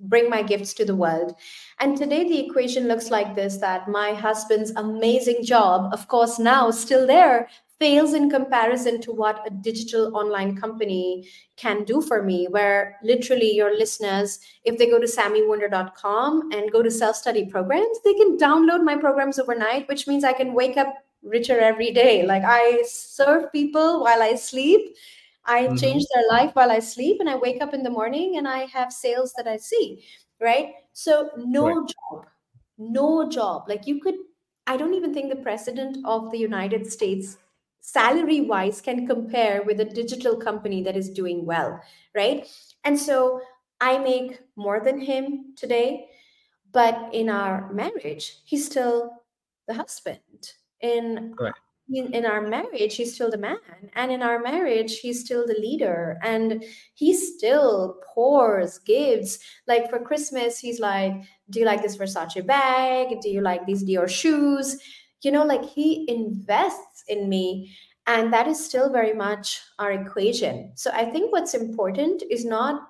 [0.00, 1.34] bring my gifts to the world.
[1.80, 6.70] And today the equation looks like this that my husband's amazing job, of course, now
[6.70, 12.46] still there, fails in comparison to what a digital online company can do for me.
[12.48, 17.98] Where literally your listeners, if they go to samiwunder.com and go to self study programs,
[18.04, 22.24] they can download my programs overnight, which means I can wake up richer every day.
[22.24, 24.96] Like I serve people while I sleep
[25.46, 25.76] I mm-hmm.
[25.76, 28.66] change their life while I sleep and I wake up in the morning and I
[28.66, 30.04] have sales that I see,
[30.40, 30.72] right?
[30.92, 31.88] So no right.
[31.88, 32.26] job,
[32.78, 33.68] no job.
[33.68, 34.16] Like you could,
[34.66, 37.36] I don't even think the president of the United States
[37.80, 41.80] salary wise can compare with a digital company that is doing well,
[42.14, 42.48] right?
[42.84, 43.42] And so
[43.80, 46.06] I make more than him today,
[46.72, 49.10] but in our marriage, he's still
[49.68, 50.18] the husband.
[50.80, 51.34] In
[51.92, 53.58] in, in our marriage he's still the man
[53.94, 56.64] and in our marriage he's still the leader and
[56.94, 61.12] he still pours gives like for christmas he's like
[61.50, 63.20] do you like this versace bag?
[63.20, 64.78] Do you like these dior shoes?
[65.22, 67.74] You know like he invests in me
[68.06, 70.72] and that is still very much our equation.
[70.74, 72.82] So i think what's important is not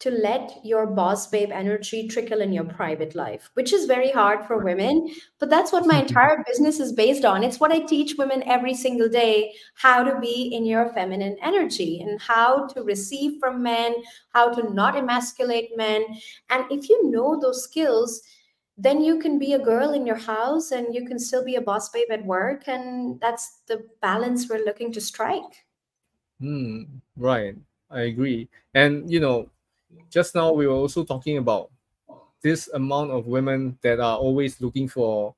[0.00, 4.44] to let your boss babe energy trickle in your private life, which is very hard
[4.46, 5.12] for women.
[5.40, 7.42] But that's what my entire business is based on.
[7.42, 12.00] It's what I teach women every single day how to be in your feminine energy
[12.00, 13.96] and how to receive from men,
[14.32, 16.04] how to not emasculate men.
[16.48, 18.22] And if you know those skills,
[18.76, 21.60] then you can be a girl in your house and you can still be a
[21.60, 22.68] boss babe at work.
[22.68, 25.66] And that's the balance we're looking to strike.
[26.40, 26.82] Hmm,
[27.16, 27.56] right.
[27.90, 28.48] I agree.
[28.74, 29.48] And, you know,
[30.10, 31.70] just now we were also talking about
[32.42, 35.34] this amount of women that are always looking for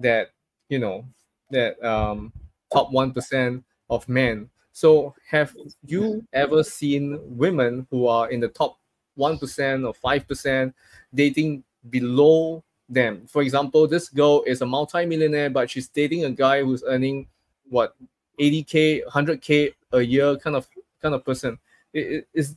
[0.00, 0.30] that
[0.68, 1.04] you know
[1.50, 2.32] that um
[2.72, 4.50] top 1% of men.
[4.72, 5.54] So have
[5.86, 8.78] you ever seen women who are in the top
[9.16, 10.74] 1% or 5%
[11.14, 13.26] dating below them?
[13.28, 17.28] For example this girl is a multi-millionaire but she's dating a guy who's earning
[17.68, 17.94] what
[18.40, 20.66] 80k 100k a year kind of
[21.00, 21.58] kind of person.
[21.92, 22.56] Is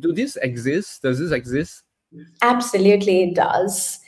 [0.00, 1.02] do this exist?
[1.02, 1.82] Does this exist?
[2.42, 3.98] Absolutely, it does.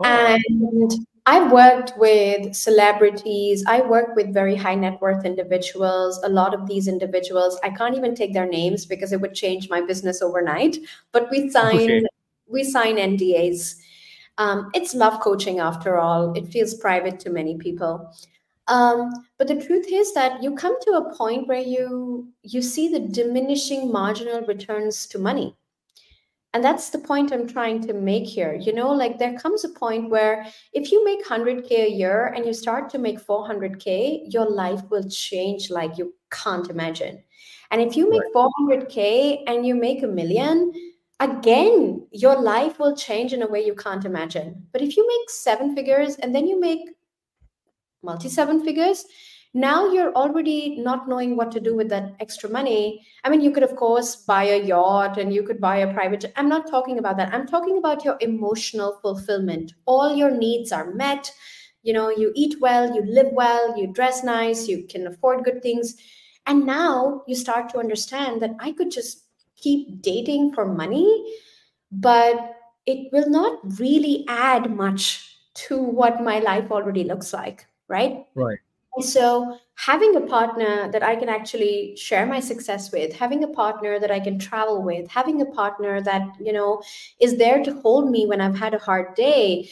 [0.00, 0.04] Oh.
[0.04, 3.62] And I've worked with celebrities.
[3.66, 6.18] I work with very high net worth individuals.
[6.24, 9.68] A lot of these individuals, I can't even take their names because it would change
[9.68, 10.78] my business overnight.
[11.12, 12.04] But we sign okay.
[12.46, 13.76] we sign NDAs.
[14.38, 16.32] Um, it's love coaching after all.
[16.32, 18.10] It feels private to many people.
[18.68, 22.88] Um, but the truth is that you come to a point where you you see
[22.88, 25.56] the diminishing marginal returns to money.
[26.54, 28.54] And that's the point i'm trying to make here.
[28.54, 32.44] You know like there comes a point where if you make 100k a year and
[32.44, 37.22] you start to make 400k your life will change like you can't imagine.
[37.70, 40.72] And if you make 400k and you make a million
[41.20, 44.66] again your life will change in a way you can't imagine.
[44.72, 46.88] But if you make seven figures and then you make
[48.02, 49.04] multi seven figures,
[49.54, 53.06] now you're already not knowing what to do with that extra money.
[53.24, 56.26] I mean you could of course buy a yacht and you could buy a private
[56.36, 57.32] i'm not talking about that.
[57.32, 59.72] I'm talking about your emotional fulfillment.
[59.86, 61.32] All your needs are met.
[61.82, 65.62] You know you eat well you live well you dress nice you can afford good
[65.62, 65.96] things.
[66.46, 69.24] And now you start to understand that i could just
[69.56, 71.08] keep dating for money
[71.92, 78.26] but it will not really add much to what my life already looks like right
[78.34, 78.58] right
[78.96, 83.48] And so having a partner that I can actually share my success with, having a
[83.48, 86.82] partner that I can travel with, having a partner that, you know,
[87.20, 89.70] is there to hold me when I've had a hard day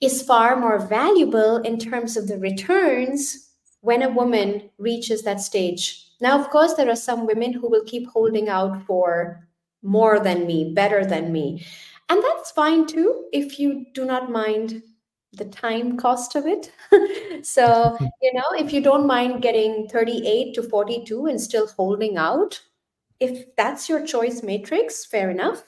[0.00, 6.08] is far more valuable in terms of the returns when a woman reaches that stage.
[6.20, 9.46] Now, of course, there are some women who will keep holding out for
[9.82, 11.66] more than me, better than me.
[12.08, 14.82] And that's fine too if you do not mind
[15.36, 16.72] the time cost of it.
[17.44, 22.60] so, you know, if you don't mind getting 38 to 42 and still holding out,
[23.20, 25.62] if that's your choice matrix, fair enough.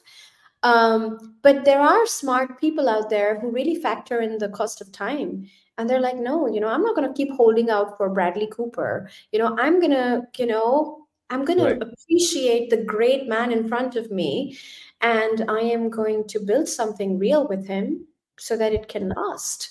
[0.63, 4.93] Um, but there are smart people out there who really factor in the cost of
[4.93, 5.49] time.
[5.77, 8.49] And they're like, no, you know, I'm not going to keep holding out for Bradley
[8.51, 9.09] Cooper.
[9.31, 11.79] You know, I'm going to, you know, I'm going right.
[11.79, 14.59] to appreciate the great man in front of me.
[15.01, 18.08] And I am going to build something real with him
[18.39, 19.71] so that it can last.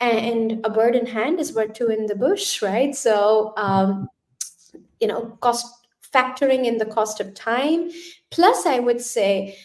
[0.00, 2.94] And a bird in hand is worth two in the bush, right?
[2.94, 4.08] So, um,
[5.00, 7.90] you know, cost factoring in the cost of time.
[8.30, 9.58] Plus, I would say,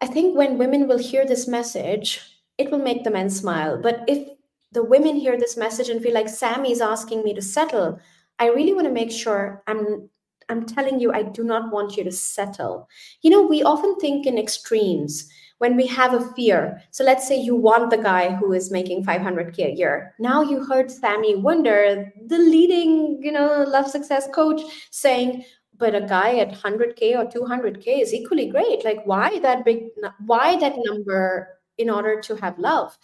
[0.00, 2.20] I think when women will hear this message,
[2.58, 3.80] it will make the men smile.
[3.80, 4.28] But if
[4.72, 7.98] the women hear this message and feel like Sami's asking me to settle,
[8.38, 10.08] I really want to make sure I'm
[10.48, 12.88] I'm telling you, I do not want you to settle.
[13.22, 15.30] You know, we often think in extremes
[15.60, 16.82] when we have a fear.
[16.90, 20.14] So let's say you want the guy who is making 500k a year.
[20.18, 25.44] Now you heard Sami Wunder, the leading, you know, love success coach saying,
[25.76, 28.86] but a guy at 100k or 200k is equally great.
[28.86, 29.88] Like why that big
[30.24, 32.96] why that number in order to have love?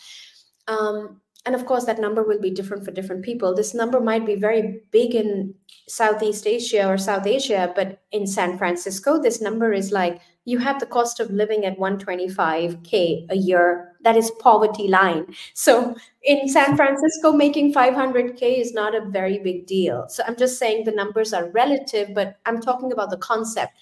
[0.66, 3.54] Um, and of course that number will be different for different people.
[3.54, 5.54] This number might be very big in
[5.88, 10.80] southeast asia or south asia but in san francisco this number is like you have
[10.80, 13.92] the cost of living at 125k a year.
[14.02, 15.26] That is poverty line.
[15.54, 20.06] So in san francisco making 500k is not a very big deal.
[20.08, 23.72] So i'm just saying the numbers are relative but i'm talking about the concept.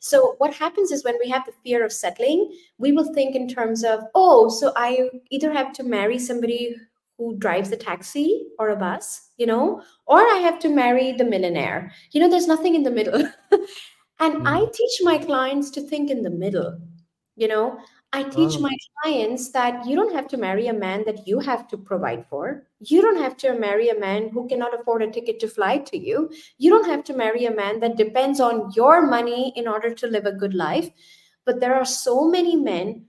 [0.00, 3.48] So what happens is when we have the fear of settling, we will think in
[3.48, 6.76] terms of, oh, so I either have to marry somebody
[7.18, 11.24] who drives a taxi or a bus, you know, or I have to marry the
[11.24, 11.92] millionaire.
[12.12, 13.20] You know, there's nothing in the middle.
[14.20, 14.46] and mm.
[14.46, 16.80] I teach my clients to think in the middle.
[17.34, 17.78] You know,
[18.12, 18.60] I teach oh.
[18.60, 22.24] my clients that you don't have to marry a man that you have to provide
[22.30, 22.66] for.
[22.80, 25.98] You don't have to marry a man who cannot afford a ticket to fly to
[25.98, 26.30] you.
[26.56, 30.06] You don't have to marry a man that depends on your money in order to
[30.06, 30.88] live a good life.
[31.44, 33.06] But there are so many men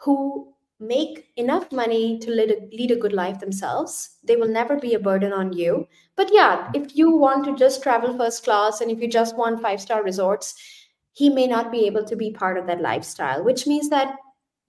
[0.00, 0.51] who
[0.82, 4.18] make enough money to lead a, lead a good life themselves.
[4.24, 5.86] They will never be a burden on you.
[6.16, 9.62] But yeah, if you want to just travel first class and if you just want
[9.62, 10.54] five star resorts,
[11.12, 14.16] he may not be able to be part of that lifestyle, which means that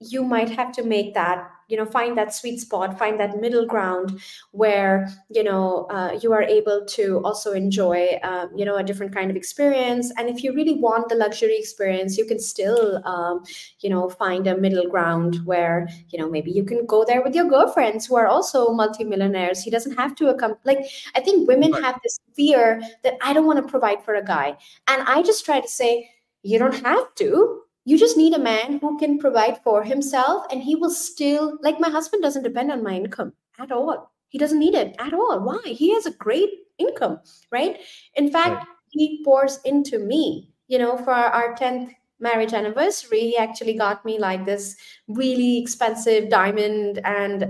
[0.00, 3.66] you might have to make that you know find that sweet spot find that middle
[3.66, 4.20] ground
[4.52, 9.14] where you know uh, you are able to also enjoy um, you know a different
[9.14, 10.12] kind of experience.
[10.18, 13.42] And if you really want the luxury experience you can still um,
[13.80, 17.34] you know find a middle ground where you know maybe you can go there with
[17.34, 19.62] your girlfriends who are also multimillionaires.
[19.62, 20.78] He doesn't have to come like
[21.14, 24.56] i think women have this fear that i don't want to provide for a guy.
[24.88, 26.10] And i just try to say
[26.42, 30.62] you don't have to you just need a man who can provide for himself and
[30.62, 34.10] he will still like my husband doesn't depend on my income at all.
[34.28, 35.40] He doesn't need it at all.
[35.40, 35.62] Why?
[35.64, 37.20] He has a great income
[37.50, 37.78] right?
[38.14, 38.66] In fact right.
[38.90, 43.20] he pours into me you know for our 10th marriage anniversary.
[43.20, 44.76] He actually got me like this
[45.08, 47.48] really expensive diamond and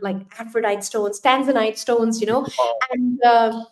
[0.00, 2.46] like aphrodite stones tanzanite stones you know?
[2.90, 3.64] And uh,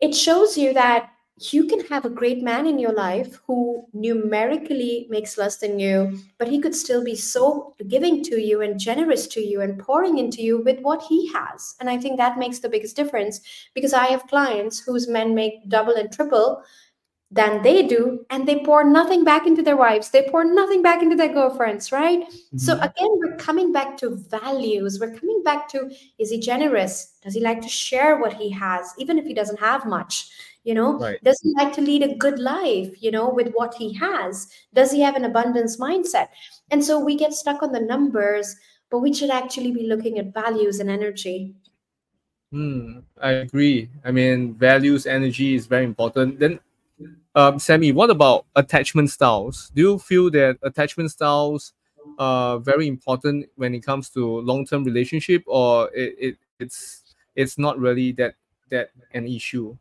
[0.00, 1.10] it shows you that
[1.40, 6.18] you can have a great man in your life who numerically makes less than you,
[6.38, 10.18] but he could still be so giving to you and generous to you and pouring
[10.18, 11.76] into you with what he has.
[11.80, 13.40] And I think that makes the biggest difference
[13.74, 16.62] because I have clients whose men make double and triple
[17.32, 20.10] than they do and they pour nothing back into their wives.
[20.10, 22.20] They pour nothing back into their girlfriends right?
[22.20, 22.58] Mm-hmm.
[22.58, 24.98] so again we're coming back to values.
[25.00, 27.14] We're coming back to is he generous?
[27.22, 30.28] Does he like to share what he has even if he doesn't have much
[30.64, 31.22] you know right.
[31.24, 34.90] does he like to lead a good life you know with what he has does
[34.92, 36.28] he have an abundance mindset
[36.70, 38.56] and so we get stuck on the numbers
[38.90, 41.54] but we should actually be looking at values and energy
[42.52, 43.88] Hmm, I agree.
[44.04, 46.40] I mean, values, energy is very important.
[46.40, 46.58] Then,
[47.36, 49.70] um, Sami, what about attachment styles?
[49.74, 51.72] Do you feel that attachment styles
[52.18, 57.78] are very important when it comes to long-term relationship, or it, it it's it's not
[57.78, 58.34] really that
[58.70, 59.76] that an issue?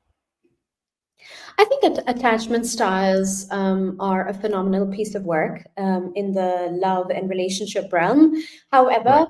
[1.57, 7.09] I think attachment styles um, are a phenomenal piece of work um, in the love
[7.09, 8.41] and relationship realm.
[8.71, 9.27] However, right.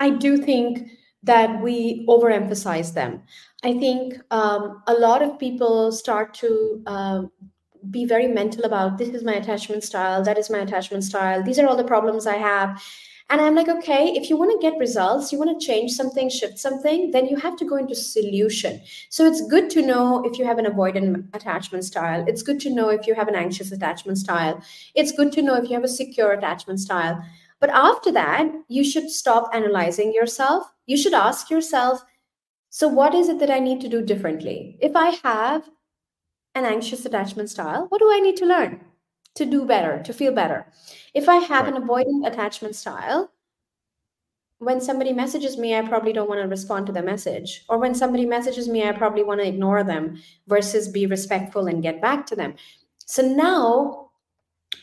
[0.00, 0.90] I do think
[1.22, 3.22] that we overemphasize them.
[3.64, 7.32] I think um, a lot of people start to um,
[7.90, 11.58] be very mental about this is my attachment style, that is my attachment style, these
[11.58, 12.82] are all the problems I have.
[13.30, 16.30] And I'm like, okay, if you want to get results, you want to change something,
[16.30, 18.80] shift something, then you have to go into solution.
[19.10, 22.24] So it's good to know if you have an avoidant attachment style.
[22.26, 24.62] It's good to know if you have an anxious attachment style.
[24.94, 27.22] It's good to know if you have a secure attachment style.
[27.60, 30.64] But after that, you should stop analyzing yourself.
[30.86, 32.02] You should ask yourself,
[32.70, 34.78] so what is it that I need to do differently?
[34.80, 35.68] If I have
[36.54, 38.87] an anxious attachment style, what do I need to learn
[39.38, 40.66] to do better, to feel better?
[41.14, 41.74] If I have right.
[41.74, 43.32] an avoidant attachment style,
[44.58, 47.64] when somebody messages me, I probably don't want to respond to the message.
[47.68, 51.82] Or when somebody messages me, I probably want to ignore them versus be respectful and
[51.82, 52.54] get back to them.
[53.06, 54.10] So now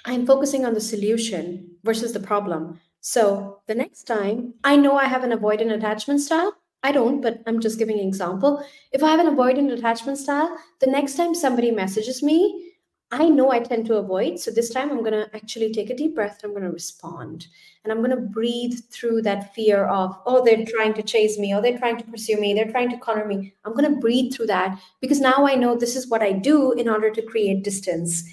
[0.06, 2.80] I'm focusing on the solution versus the problem.
[3.02, 7.42] So the next time I know I have an avoidant attachment style, I don't, but
[7.46, 8.64] I'm just giving an example.
[8.92, 12.75] If I have an avoidant attachment style, the next time somebody messages me,
[13.12, 14.40] I know I tend to avoid.
[14.40, 16.42] So this time I'm going to actually take a deep breath.
[16.44, 17.48] I'm going to respond.
[17.84, 21.54] And I'm going to breathe through that fear of, oh, they're trying to chase me,
[21.54, 23.54] or they're trying to pursue me, they're trying to corner me.
[23.64, 26.72] I'm going to breathe through that because now I know this is what I do
[26.74, 28.24] in order to create distance.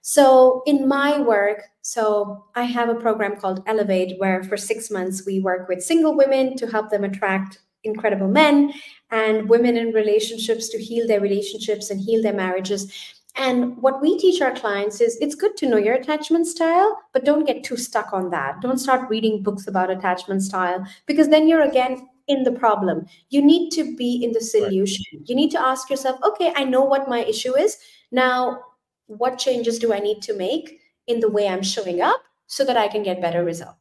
[0.00, 5.24] So in my work, so I have a program called Elevate, where for six months
[5.26, 8.72] we work with single women to help them attract incredible men
[9.10, 12.90] and women in relationships to heal their relationships and heal their marriages.
[13.36, 17.24] And what we teach our clients is it's good to know your attachment style, but
[17.24, 18.60] don't get too stuck on that.
[18.60, 23.06] Don't start reading books about attachment style because then you're again in the problem.
[23.30, 25.04] You need to be in the solution.
[25.12, 25.28] Right.
[25.28, 27.76] You need to ask yourself, okay, I know what my issue is.
[28.12, 28.60] Now,
[29.06, 32.76] what changes do I need to make in the way I'm showing up so that
[32.76, 33.78] I can get better results?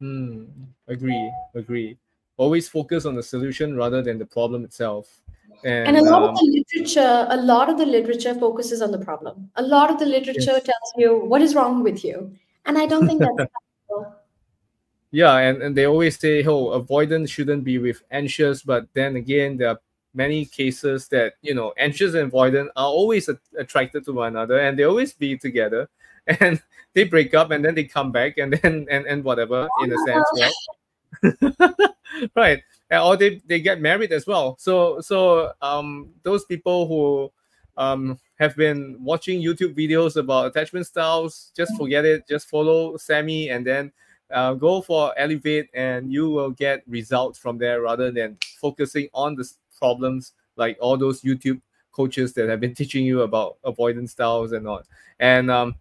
[0.00, 0.44] Hmm.
[0.88, 1.32] Agree.
[1.54, 1.96] Agree.
[2.36, 5.21] Always focus on the solution rather than the problem itself.
[5.64, 8.90] And, and a lot um, of the literature, a lot of the literature focuses on
[8.90, 9.50] the problem.
[9.56, 10.64] A lot of the literature yes.
[10.64, 12.34] tells you what is wrong with you.
[12.64, 13.50] And I don't think that's
[15.14, 19.58] Yeah, and, and they always say, oh, avoidance shouldn't be with anxious, but then again,
[19.58, 19.80] there are
[20.14, 24.58] many cases that you know anxious and avoidant are always a- attracted to one another
[24.58, 25.88] and they always be together
[26.26, 26.62] and
[26.94, 29.98] they break up and then they come back and then and, and whatever in a
[30.06, 31.90] sense right
[32.36, 32.62] right
[33.00, 37.32] or they, they get married as well so so um those people who
[37.80, 43.48] um have been watching youtube videos about attachment styles just forget it just follow sami
[43.50, 43.90] and then
[44.32, 49.34] uh, go for elevate and you will get results from there rather than focusing on
[49.34, 49.48] the
[49.78, 51.60] problems like all those YouTube
[51.92, 54.82] coaches that have been teaching you about avoidance styles and all.
[55.18, 55.76] And um,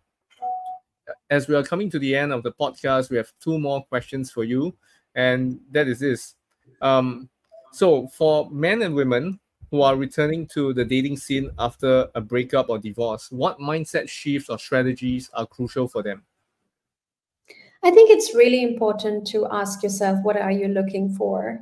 [1.30, 4.32] as we are coming to the end of the podcast, we have two more questions
[4.32, 4.76] for you,
[5.16, 6.36] and that is this.
[6.82, 7.30] Um,
[7.72, 9.40] so for men and women
[9.70, 14.50] who are returning to the dating scene after a breakup or divorce, what mindset shifts
[14.50, 16.24] or strategies are crucial for them?
[17.84, 21.60] I think it's really important to ask yourself, what are you looking for?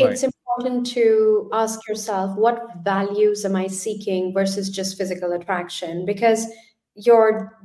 [0.00, 0.10] Right.
[0.10, 6.46] It's important to ask yourself what values am I seeking versus just physical attraction because
[6.94, 7.58] your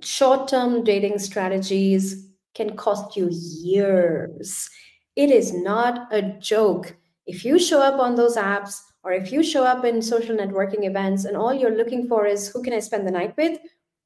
[0.00, 4.68] short term dating strategies can cost you years.
[5.16, 6.96] It is not a joke.
[7.26, 10.84] If you show up on those apps or if you show up in social networking
[10.86, 13.58] events and all you're looking for is who can I spend the night with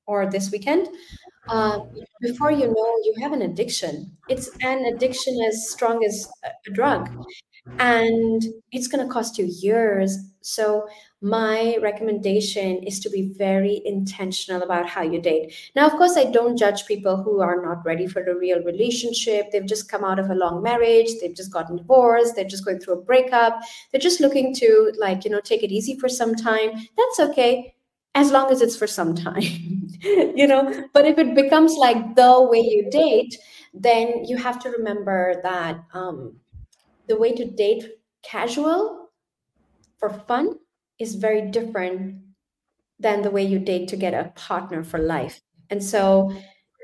[0.07, 0.89] or this weekend,
[1.49, 1.81] uh,
[2.20, 4.16] before you know, you have an addiction.
[4.28, 7.11] It's an addiction as strong as a drug
[7.78, 8.43] and
[8.73, 10.16] it's going to cost you years.
[10.43, 10.89] So,
[11.22, 15.55] my recommendation is to be very intentional about how you date.
[15.76, 19.51] Now, of course, I don't judge people who are not ready for a real relationship.
[19.51, 22.80] They've just come out of a long marriage, they've just gotten divorced, they're just going
[22.80, 23.60] through a breakup,
[23.90, 26.70] they're just looking to, like, you know, take it easy for some time.
[26.97, 27.74] That's okay
[28.14, 29.42] as long as it's for some time
[30.02, 33.38] you know but if it becomes like the way you date
[33.72, 36.34] then you have to remember that um,
[37.06, 37.84] the way to date
[38.22, 39.10] casual
[39.98, 40.55] for fun
[41.01, 42.16] is very different
[42.98, 45.40] than the way you date to get a partner for life.
[45.70, 46.32] And so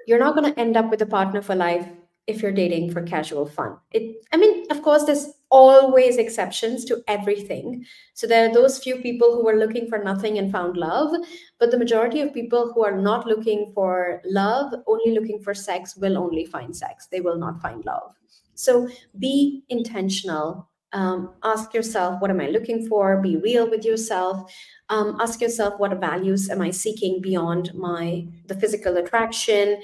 [0.06, 1.86] you're not going to end up with a partner for life
[2.26, 3.76] if you're dating for casual fun.
[3.92, 7.84] It I mean, of course there's always exceptions to everything.
[8.14, 11.14] So there are those few people who were looking for nothing and found love,
[11.60, 15.96] but the majority of people who are not looking for love, only looking for sex,
[15.96, 17.06] will only find sex.
[17.06, 18.12] They will not find love.
[18.54, 18.88] So
[19.18, 20.68] be intentional.
[20.96, 23.20] Um, ask yourself, what am I looking for?
[23.20, 24.50] Be real with yourself.
[24.88, 29.82] Um, ask yourself, what values am I seeking beyond my the physical attraction?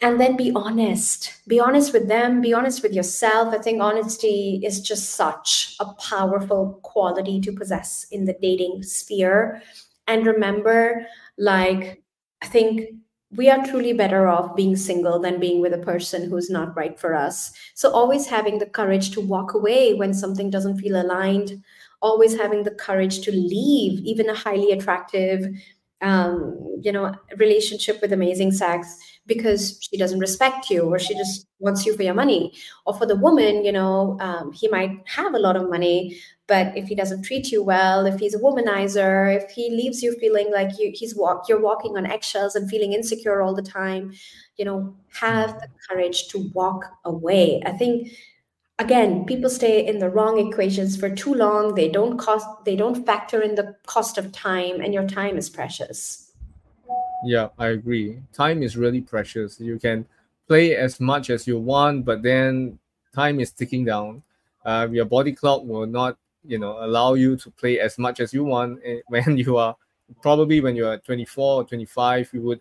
[0.00, 4.60] and then be honest be honest with them be honest with yourself i think honesty
[4.64, 9.62] is just such a powerful quality to possess in the dating sphere
[10.08, 11.06] and remember
[11.38, 12.02] like
[12.42, 12.90] i think
[13.36, 16.98] we are truly better off being single than being with a person who's not right
[16.98, 17.52] for us.
[17.74, 21.62] So always having the courage to walk away when something doesn't feel aligned.
[22.00, 25.46] Always having the courage to leave even a highly attractive
[26.04, 31.46] um, you know relationship with amazing sex because she doesn't respect you or she just
[31.58, 32.52] wants you for your money.
[32.86, 36.76] Or for the woman you know um, he might have a lot of money but
[36.76, 40.52] if he doesn't treat you well if he's a womanizer if he leaves you feeling
[40.52, 44.12] like you he's walk you're walking on eggshells and feeling insecure all the time
[44.56, 47.62] you know have the courage to walk away.
[47.64, 48.08] I think
[48.78, 53.06] again people stay in the wrong equations for too long they don't cost they don't
[53.06, 56.24] factor in the cost of time and your time is precious
[57.24, 58.20] yeah, I agree.
[58.32, 59.58] Time is really precious.
[59.58, 60.06] You can
[60.46, 62.78] play as much as you want, but then
[63.14, 64.22] time is ticking down.
[64.64, 68.34] Uh, your body clock will not, you know, allow you to play as much as
[68.34, 69.74] you want eh, when you are
[70.20, 72.60] probably when you are 24 or 25 you would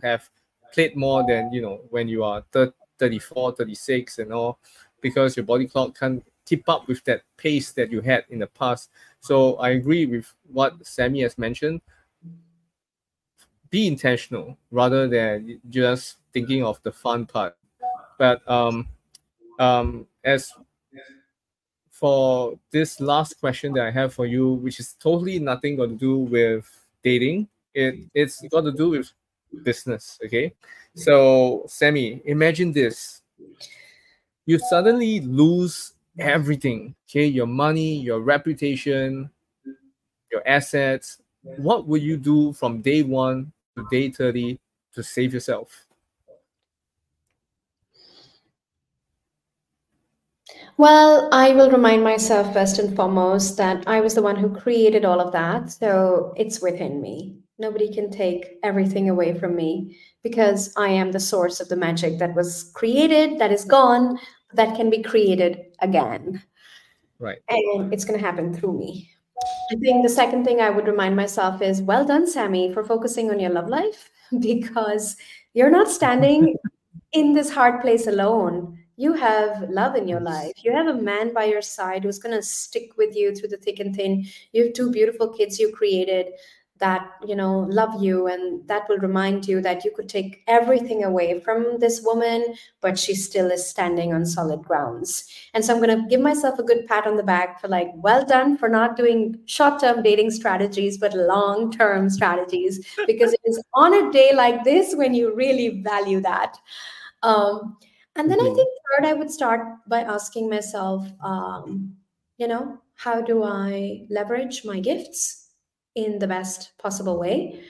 [0.00, 0.30] have
[0.72, 4.60] played more than you know when you are 34 36 and all
[5.04, 8.46] because your body clock can't keep up with that pace that you had in the
[8.48, 8.90] past
[9.20, 11.80] so i agree with what sami has mentioned
[13.74, 17.56] be intentional rather than just thinking of the fun part.
[18.18, 18.86] But um,
[19.58, 20.52] um, as
[21.90, 25.96] for this last question that I have for you, which is totally nothing got to
[25.96, 26.70] do with
[27.02, 29.10] dating, it it's got to do with
[29.64, 30.20] business.
[30.24, 30.54] Okay,
[30.94, 33.22] so Sami, imagine this:
[34.46, 36.94] you suddenly lose everything.
[37.08, 39.30] Okay, your money, your reputation,
[40.30, 41.18] your assets.
[41.42, 44.58] What would you do from day one to day 30
[44.94, 45.86] to save yourself?
[50.76, 55.04] Well, I will remind myself first and foremost that I was the one who created
[55.04, 55.70] all of that.
[55.70, 57.43] So it's within me.
[57.58, 62.18] Nobody can take everything away from me because I am the source of the magic
[62.18, 64.18] that was created, that is gone,
[64.54, 66.42] that can be created again.
[67.18, 67.38] Right.
[67.48, 69.10] And it's going to happen through me.
[69.70, 73.30] I think the second thing I would remind myself is well done, Sami, for focusing
[73.30, 74.10] on your love life
[74.40, 75.16] because
[75.52, 76.56] you're not standing
[77.12, 78.78] in this hard place alone.
[78.96, 80.52] You have love in your life.
[80.62, 83.56] You have a man by your side who's going to stick with you through the
[83.56, 84.24] thick and thin.
[84.52, 86.28] You have two beautiful kids you created
[86.84, 91.04] that you know love you and that will remind you that you could take everything
[91.04, 92.44] away from this woman
[92.82, 95.24] but she still is standing on solid grounds.
[95.54, 97.90] And so i'm going to give myself a good pat on the back for like
[98.08, 103.94] well done for not doing short-term dating strategies but long-term strategies because it is on
[104.00, 106.58] a day like this when you really value that.
[107.22, 107.76] Um,
[108.16, 108.52] and then mm-hmm.
[108.52, 111.94] i think third i would start by asking myself um,
[112.36, 115.43] you know how do i leverage my gifts
[115.94, 117.60] in the best possible way.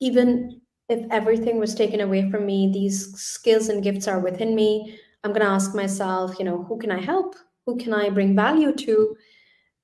[0.00, 4.98] Even if everything was taken away from me, these skills and gifts are within me.
[5.24, 7.36] I'm going to ask myself, you know, who can I help?
[7.66, 9.16] Who can I bring value to?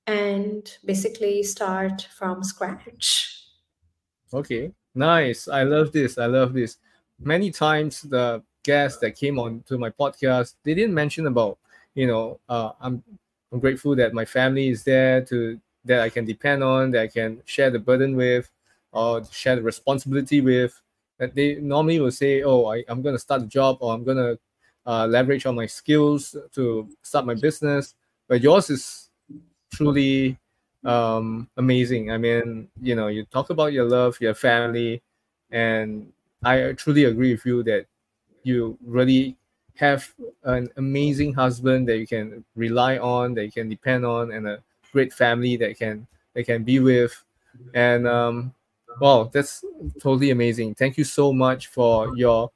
[0.07, 3.45] And basically start from scratch.
[4.33, 5.47] Okay, nice.
[5.47, 6.17] I love this.
[6.17, 6.77] I love this.
[7.19, 11.57] Many times the guests that came on to my podcast, they didn't mention about,
[11.95, 13.03] you know, uh, I'm
[13.51, 17.07] I'm grateful that my family is there to that I can depend on, that I
[17.07, 18.49] can share the burden with,
[18.91, 20.79] or share the responsibility with.
[21.17, 24.03] That they normally will say, "Oh, I, am going to start a job, or I'm
[24.03, 24.39] going to
[24.85, 27.95] uh, leverage on my skills to start my business."
[28.27, 29.09] But yours is
[29.73, 30.37] truly
[30.83, 32.11] um, amazing.
[32.11, 35.01] I mean, you know, you talk about your love, your family,
[35.51, 36.11] and
[36.43, 37.85] I truly agree with you that
[38.43, 39.37] you really
[39.75, 44.47] have an amazing husband that you can rely on, that you can depend on, and
[44.47, 47.23] a great family that can they can be with.
[47.73, 48.53] And um
[48.99, 49.63] wow that's
[50.01, 50.75] totally amazing.
[50.75, 52.51] Thank you so much for your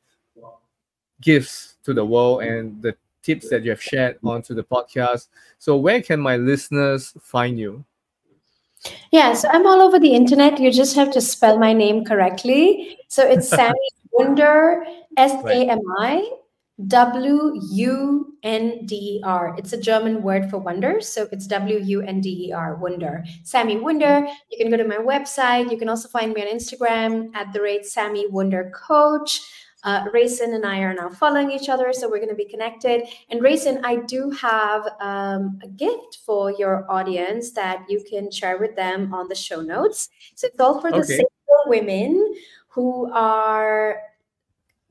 [1.21, 5.27] gifts to the world and the tips that you have shared onto the podcast.
[5.57, 7.85] So where can my listeners find you?
[9.11, 10.59] Yeah so i'm all over the internet.
[10.59, 12.97] You just have to spell my name correctly.
[13.07, 13.79] So it's sami
[14.11, 14.85] wunder
[15.17, 16.42] s-a-m-i
[16.87, 19.55] W U N D E R.
[19.57, 21.01] It's a German word for wonder.
[21.01, 23.23] So it's W U N D E R, wonder.
[23.43, 24.27] Sami Wunder.
[24.49, 25.69] You can go to my website.
[25.71, 29.41] You can also find me on Instagram at the rate Sami Wunder Coach.
[29.83, 33.03] Uh, Rayson and I are now following each other, so we're going to be connected.
[33.29, 38.57] And Rayson, I do have um, a gift for your audience that you can share
[38.57, 40.09] with them on the show notes.
[40.35, 41.07] So it's all for the okay.
[41.07, 41.27] single
[41.67, 42.33] women
[42.69, 43.97] who are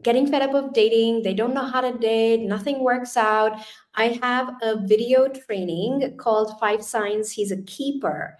[0.02, 1.22] getting fed up of dating.
[1.22, 2.40] They don't know how to date.
[2.40, 3.64] Nothing works out.
[3.94, 8.36] I have a video training called Five Signs He's a Keeper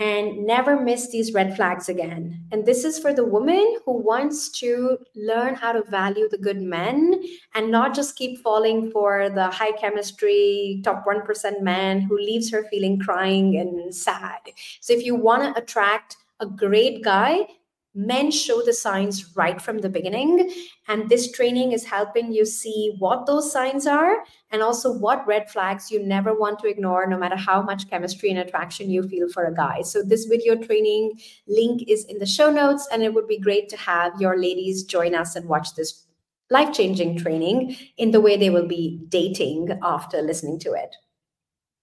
[0.00, 2.42] and never miss these red flags again.
[2.52, 6.62] And this is for the woman who wants to learn how to value the good
[6.62, 7.22] men
[7.54, 12.64] and not just keep falling for the high chemistry, top 1% man who leaves her
[12.70, 14.38] feeling crying and sad.
[14.80, 17.46] So if you want to attract a great guy,
[17.94, 20.52] men show the signs right from the beginning
[20.86, 24.18] and this training is helping you see what those signs are
[24.52, 28.30] and also what red flags you never want to ignore no matter how much chemistry
[28.30, 29.82] and attraction you feel for a guy.
[29.82, 31.18] So this video training
[31.48, 34.84] link is in the show notes and it would be great to have your ladies
[34.84, 36.06] join us and watch this
[36.50, 40.94] life-changing training in the way they will be dating after listening to it.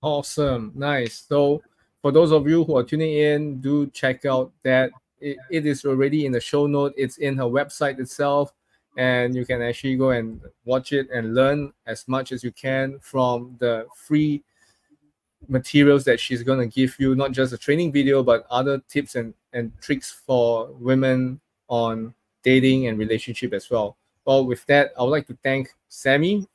[0.02, 0.72] Awesome.
[0.74, 1.26] Nice.
[1.28, 1.62] So
[2.02, 5.86] for those of you who are tuning in do check out that it, it is
[5.86, 6.94] already in the show note.
[6.98, 8.54] It's in her website itself,
[8.98, 13.00] and you can actually go and watch it and learn as much as you can
[13.00, 14.44] from the free
[15.48, 19.16] materials that she's going to give you not just a training video but other tips
[19.16, 21.40] and, and tricks for women
[21.70, 22.14] on
[22.44, 23.96] dating and relationship as well
[24.26, 26.46] well with that i would like to thank sami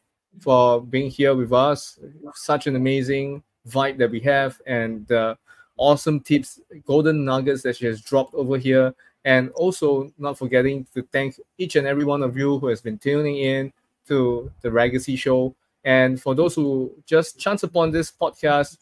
[0.40, 1.98] for being here with us
[2.34, 5.34] such an amazing vibe that we have and uh,
[5.76, 8.94] awesome tips, golden nuggets that she has dropped over here.
[9.24, 12.98] And also, not forgetting to thank each and every one of you who has been
[12.98, 13.72] tuning in
[14.08, 15.54] to the Legacy Show.
[15.84, 18.78] And for those who just chance upon this podcast,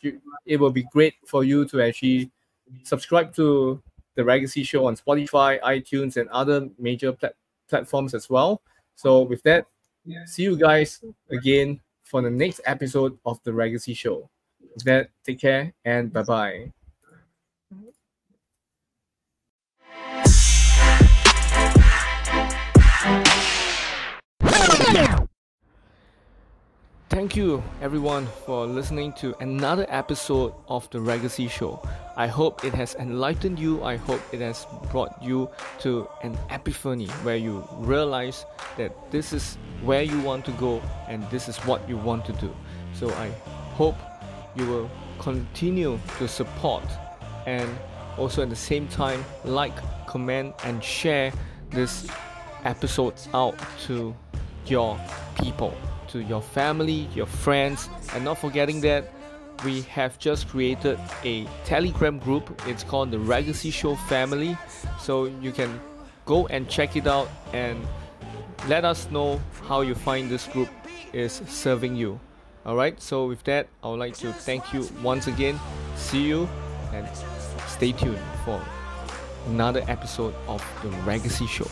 [0.46, 2.30] it will be great for you to actually
[2.84, 3.82] subscribe to
[4.14, 7.34] the Legacy Show on Spotify, iTunes, and other major plat-
[7.68, 8.62] platforms as well.
[8.96, 9.66] So, with that,
[10.26, 14.28] see you guys again for the next episode of the Legacy Show.
[14.74, 16.72] With that, take care and bye bye.
[27.10, 31.80] Thank you everyone for listening to another episode of the Legacy Show.
[32.16, 33.82] I hope it has enlightened you.
[33.84, 35.50] I hope it has brought you
[35.80, 38.46] to an epiphany where you realize
[38.76, 42.32] that this is where you want to go and this is what you want to
[42.32, 42.54] do.
[42.94, 43.28] So I
[43.74, 43.96] hope
[44.56, 46.84] you will continue to support
[47.46, 47.68] and
[48.20, 49.74] also at the same time like,
[50.06, 51.32] comment and share
[51.70, 52.06] this
[52.64, 54.14] episode out to
[54.66, 54.98] your
[55.42, 55.74] people
[56.10, 59.12] to your family, your friends, and not forgetting that
[59.64, 62.60] we have just created a Telegram group.
[62.66, 64.56] It's called the Legacy Show Family.
[64.98, 65.80] So you can
[66.26, 67.86] go and check it out and
[68.68, 70.68] let us know how you find this group
[71.12, 72.18] is serving you.
[72.66, 75.58] Alright, so with that, I would like to thank you once again.
[75.96, 76.48] See you
[76.92, 77.06] and
[77.80, 78.62] stay tuned for
[79.46, 81.64] another episode of the Legacy Show.